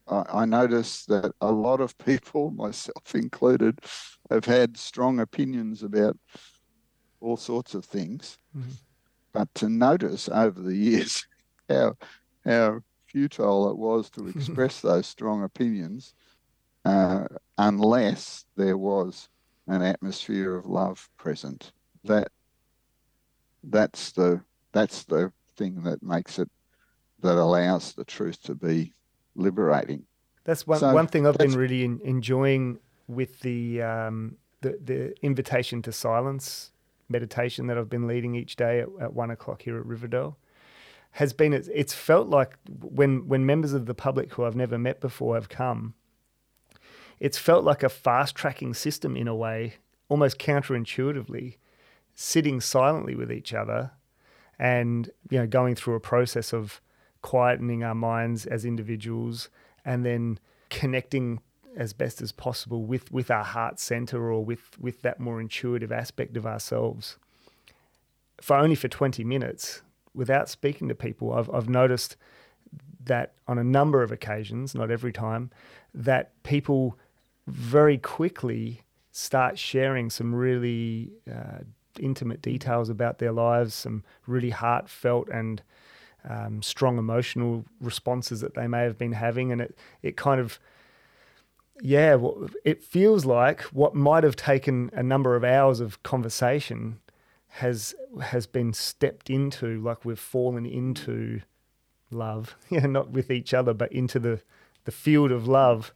[0.06, 3.80] I, I noticed that a lot of people, myself included,
[4.30, 6.16] have had strong opinions about
[7.20, 8.38] all sorts of things.
[8.56, 8.70] Mm-hmm.
[9.32, 11.26] But to notice over the years
[11.68, 11.94] how
[12.44, 16.14] how futile it was to express those strong opinions
[16.84, 17.24] uh,
[17.56, 19.28] unless there was
[19.66, 21.72] an atmosphere of love present.
[22.04, 22.28] That
[23.62, 24.42] that's the
[24.72, 26.48] that's the thing that makes it
[27.20, 28.92] that allows the truth to be
[29.34, 30.04] liberating.
[30.44, 35.14] That's one so one thing I've been really in, enjoying with the, um, the the
[35.24, 36.72] invitation to silence
[37.08, 40.38] meditation that I've been leading each day at, at one o'clock here at Riverdale
[41.12, 44.78] has been it's, it's felt like when when members of the public who I've never
[44.78, 45.94] met before have come,
[47.18, 49.74] it's felt like a fast tracking system in a way,
[50.08, 51.56] almost counterintuitively,
[52.14, 53.92] sitting silently with each other,
[54.58, 56.80] and you know going through a process of
[57.22, 59.48] quietening our minds as individuals,
[59.84, 60.38] and then
[60.70, 61.40] connecting
[61.76, 65.92] as best as possible with with our heart center or with with that more intuitive
[65.92, 67.16] aspect of ourselves.
[68.40, 69.82] For only for twenty minutes,
[70.14, 72.16] without speaking to people, I've, I've noticed
[73.04, 75.50] that on a number of occasions, not every time,
[75.94, 76.98] that people
[77.46, 81.58] very quickly start sharing some really uh,
[81.98, 85.62] intimate details about their lives, some really heartfelt and
[86.28, 90.60] um, strong emotional responses that they may have been having, and it it kind of
[91.80, 92.18] yeah,
[92.64, 96.98] it feels like what might have taken a number of hours of conversation
[97.48, 101.40] has has been stepped into, like we've fallen into
[102.10, 104.40] love, yeah, not with each other, but into the
[104.84, 105.92] the field of love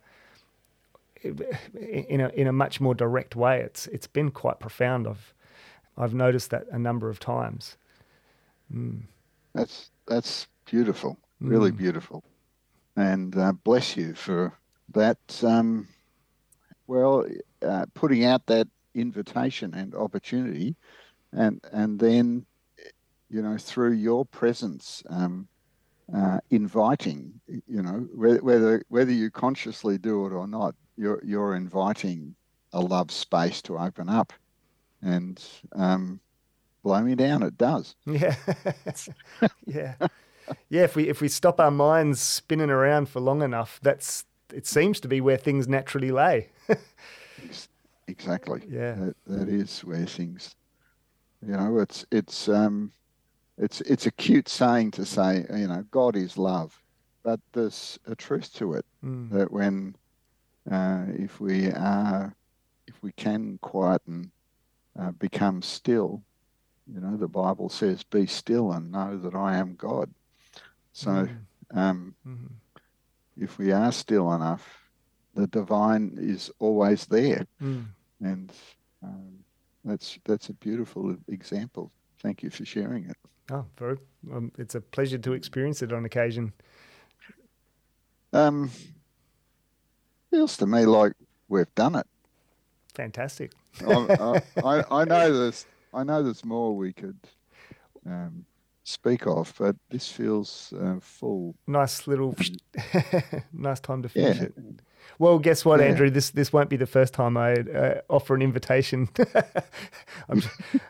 [1.22, 3.60] in a in a much more direct way.
[3.60, 5.06] It's it's been quite profound.
[5.06, 5.34] I've
[5.96, 7.76] I've noticed that a number of times.
[8.72, 9.02] Mm.
[9.54, 11.76] That's that's beautiful, really mm.
[11.76, 12.24] beautiful,
[12.96, 14.52] and uh, bless you for
[14.92, 15.18] that.
[15.42, 15.88] Um,
[16.86, 17.24] well,
[17.66, 20.76] uh, putting out that invitation and opportunity
[21.32, 22.44] and and then
[23.30, 25.48] you know through your presence um,
[26.14, 32.34] uh, inviting you know whether whether you consciously do it or not you're you're inviting
[32.74, 34.32] a love space to open up
[35.02, 35.42] and
[35.74, 36.20] um,
[36.82, 37.94] blow me down it does.
[38.06, 38.34] Yeah.
[39.66, 39.94] Yeah.
[40.68, 44.66] Yeah if we if we stop our minds spinning around for long enough that's it
[44.66, 46.50] seems to be where things naturally lay.
[48.08, 48.62] Exactly.
[48.68, 48.94] Yeah.
[48.94, 50.54] That, that is where things
[51.46, 52.92] you know, it's it's um,
[53.58, 56.80] it's it's a cute saying to say, you know, God is love,
[57.22, 59.28] but there's a truth to it mm.
[59.30, 59.96] that when
[60.70, 62.34] uh, if we are
[62.86, 64.30] if we can quieten,
[64.98, 66.22] uh, become still,
[66.86, 70.10] you know, the Bible says, "Be still and know that I am God."
[70.92, 71.36] So, mm.
[71.74, 72.46] um, mm-hmm.
[73.36, 74.88] if we are still enough,
[75.34, 77.84] the divine is always there, mm.
[78.20, 78.52] and
[79.02, 79.38] um,
[79.84, 81.90] that's that's a beautiful example.
[82.18, 83.16] Thank you for sharing it.
[83.50, 83.96] Oh, very.
[84.32, 86.52] Um, it's a pleasure to experience it on occasion.
[88.32, 88.70] Um,
[90.30, 91.12] feels to me like
[91.48, 92.06] we've done it.
[92.94, 93.52] Fantastic.
[93.86, 97.18] I, I, I, know there's I know there's more we could
[98.06, 98.44] um,
[98.84, 101.54] speak of, but this feels uh, full.
[101.66, 102.34] Nice little,
[103.52, 104.44] nice time to finish yeah.
[104.44, 104.54] it.
[105.18, 105.86] Well, guess what, yeah.
[105.86, 106.10] Andrew?
[106.10, 109.08] This this won't be the first time I uh, offer an invitation.
[110.28, 110.42] I'm,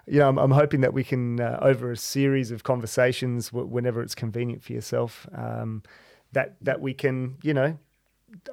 [0.06, 3.66] you know, I'm, I'm, hoping that we can, uh, over a series of conversations, w-
[3.66, 5.82] whenever it's convenient for yourself, um,
[6.32, 7.78] that that we can, you know,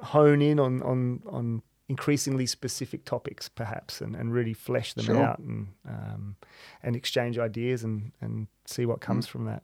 [0.02, 5.20] hone in on on on increasingly specific topics, perhaps, and, and really flesh them sure.
[5.20, 6.36] out and um,
[6.84, 9.30] and exchange ideas and and see what comes mm.
[9.30, 9.62] from that.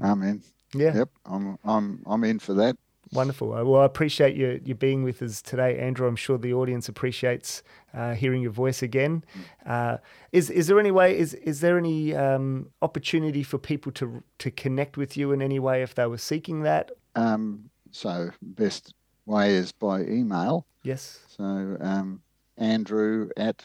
[0.00, 0.42] I'm in.
[0.74, 0.96] Yeah.
[0.96, 1.10] Yep.
[1.26, 2.76] I'm I'm I'm in for that.
[3.12, 3.48] Wonderful.
[3.48, 6.08] Well, I appreciate you you being with us today, Andrew.
[6.08, 9.22] I'm sure the audience appreciates uh, hearing your voice again.
[9.66, 9.98] Uh,
[10.32, 11.18] is is there any way?
[11.18, 15.58] Is is there any um, opportunity for people to to connect with you in any
[15.58, 16.90] way if they were seeking that?
[17.14, 18.94] Um, so best
[19.26, 20.66] way is by email.
[20.82, 21.20] Yes.
[21.28, 22.22] So um,
[22.56, 23.64] Andrew at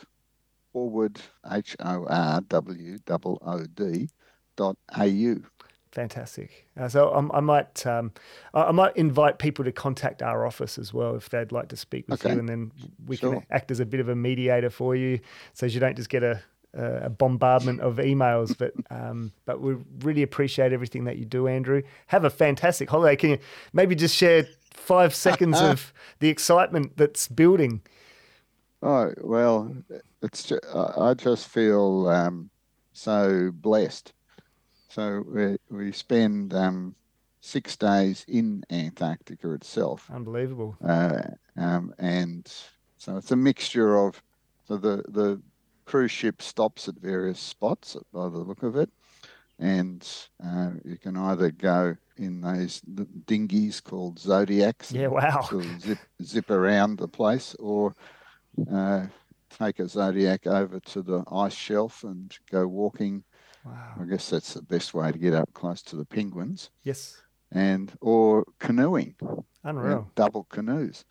[0.75, 1.17] Horwood
[1.49, 4.09] h o r w o o d
[4.55, 5.35] dot au.
[5.91, 6.67] Fantastic.
[6.79, 8.11] Uh, so um, I might um,
[8.53, 12.07] I, might invite people to contact our office as well if they'd like to speak
[12.07, 12.33] with Okay.
[12.33, 12.71] you, and then
[13.07, 13.33] we Sure.
[13.35, 15.19] can act as a bit of a mediator for you,
[15.53, 16.39] so you don't just get a
[16.73, 18.55] a a bombardment of emails.
[18.55, 21.81] But um, but we really appreciate everything that you do, Andrew.
[22.07, 23.15] Have a fantastic holiday.
[23.15, 23.39] Can you
[23.73, 24.45] maybe just share
[24.77, 27.81] five seconds of the excitement that's building?
[28.81, 29.75] Oh well,
[30.21, 32.49] it's ju- I I just feel um,
[32.93, 34.13] so blessed.
[34.89, 36.95] So we we spend um,
[37.41, 40.77] six days in Antarctica itself, Unbelievable.
[40.85, 41.21] uh,
[41.57, 42.51] um, and
[42.97, 44.21] so it's a mixture of
[44.67, 45.41] so the the
[45.85, 48.89] cruise ship stops at various spots by the look of it,
[49.59, 50.07] and
[50.43, 52.81] uh, you can either go in those
[53.25, 54.91] dinghies called zodiacs.
[54.91, 55.07] Yeah.
[55.07, 55.41] Wow.
[55.41, 57.95] sort of zip zip around the place, or
[58.71, 59.07] uh,
[59.57, 63.23] take a zodiac over to the ice shelf and go walking.
[63.65, 63.95] Wow.
[63.99, 67.21] I guess that's the best way to get up close to the penguins, Yes.
[67.51, 69.15] and or canoeing,
[69.63, 70.09] Unreal.
[70.15, 71.03] double canoes.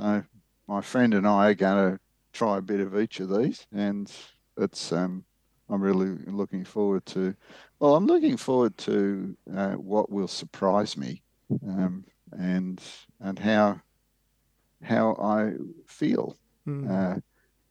[0.00, 0.24] So
[0.68, 2.00] my friend and I are going to
[2.32, 4.10] try a bit of each of these, and
[4.56, 5.24] it's um,
[5.72, 7.34] I'm really looking forward to.
[7.80, 11.22] Well, I'm looking forward to uh, what will surprise me,
[11.66, 12.80] um, and
[13.20, 13.80] and how
[14.82, 15.54] how I
[15.86, 16.36] feel
[16.68, 16.88] Mm.
[16.88, 17.20] uh,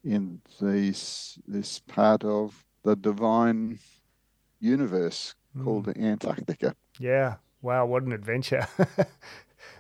[0.04, 3.80] in these this part of the divine
[4.60, 5.34] universe
[5.64, 6.76] called Antarctica.
[6.99, 7.36] Yeah.
[7.62, 7.86] Wow.
[7.86, 8.68] What an adventure.
[8.78, 9.08] that's,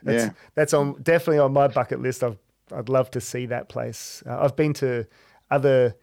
[0.05, 0.29] Yeah.
[0.55, 2.23] That's on definitely on my bucket list.
[2.23, 2.37] I've,
[2.73, 4.23] I'd love to see that place.
[4.25, 5.05] Uh, I've been to
[5.49, 5.95] other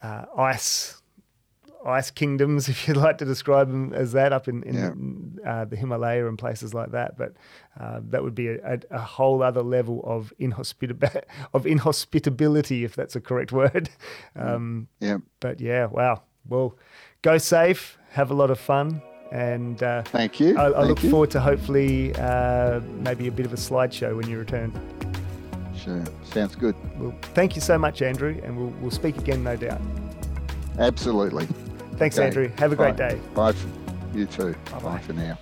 [0.00, 0.97] uh, ice
[1.88, 5.76] ice kingdoms, if you'd like to describe them as that, up in, in uh, the
[5.76, 7.16] Himalaya and places like that.
[7.16, 7.34] But
[7.80, 11.22] uh, that would be a, a, whole other level of inhospitability,
[11.54, 13.88] of inhospitability, if that's a correct word.
[14.36, 15.18] Um, Yeah.
[15.40, 16.22] but yeah, wow.
[16.48, 16.76] Well,
[17.22, 20.56] go safe, have a lot of fun, and uh, Thank you.
[20.56, 21.10] I, I Thank look you.
[21.10, 24.72] forward to hopefully uh, maybe a bit of a slideshow when you return.
[25.76, 26.02] Sure.
[26.24, 26.74] Sounds good.
[26.98, 29.80] Well, thank you so much, Andrew, and we'll, we'll speak again, no doubt.
[30.78, 31.48] Absolutely.
[31.98, 32.26] Thanks, Okay.
[32.26, 32.50] Andrew.
[32.58, 33.10] Have a great Bye.
[33.10, 33.20] day.
[33.34, 33.52] Bye.
[33.52, 33.68] For,
[34.14, 34.54] you too.
[34.70, 34.80] Bye-bye.
[34.80, 35.38] Bye for now.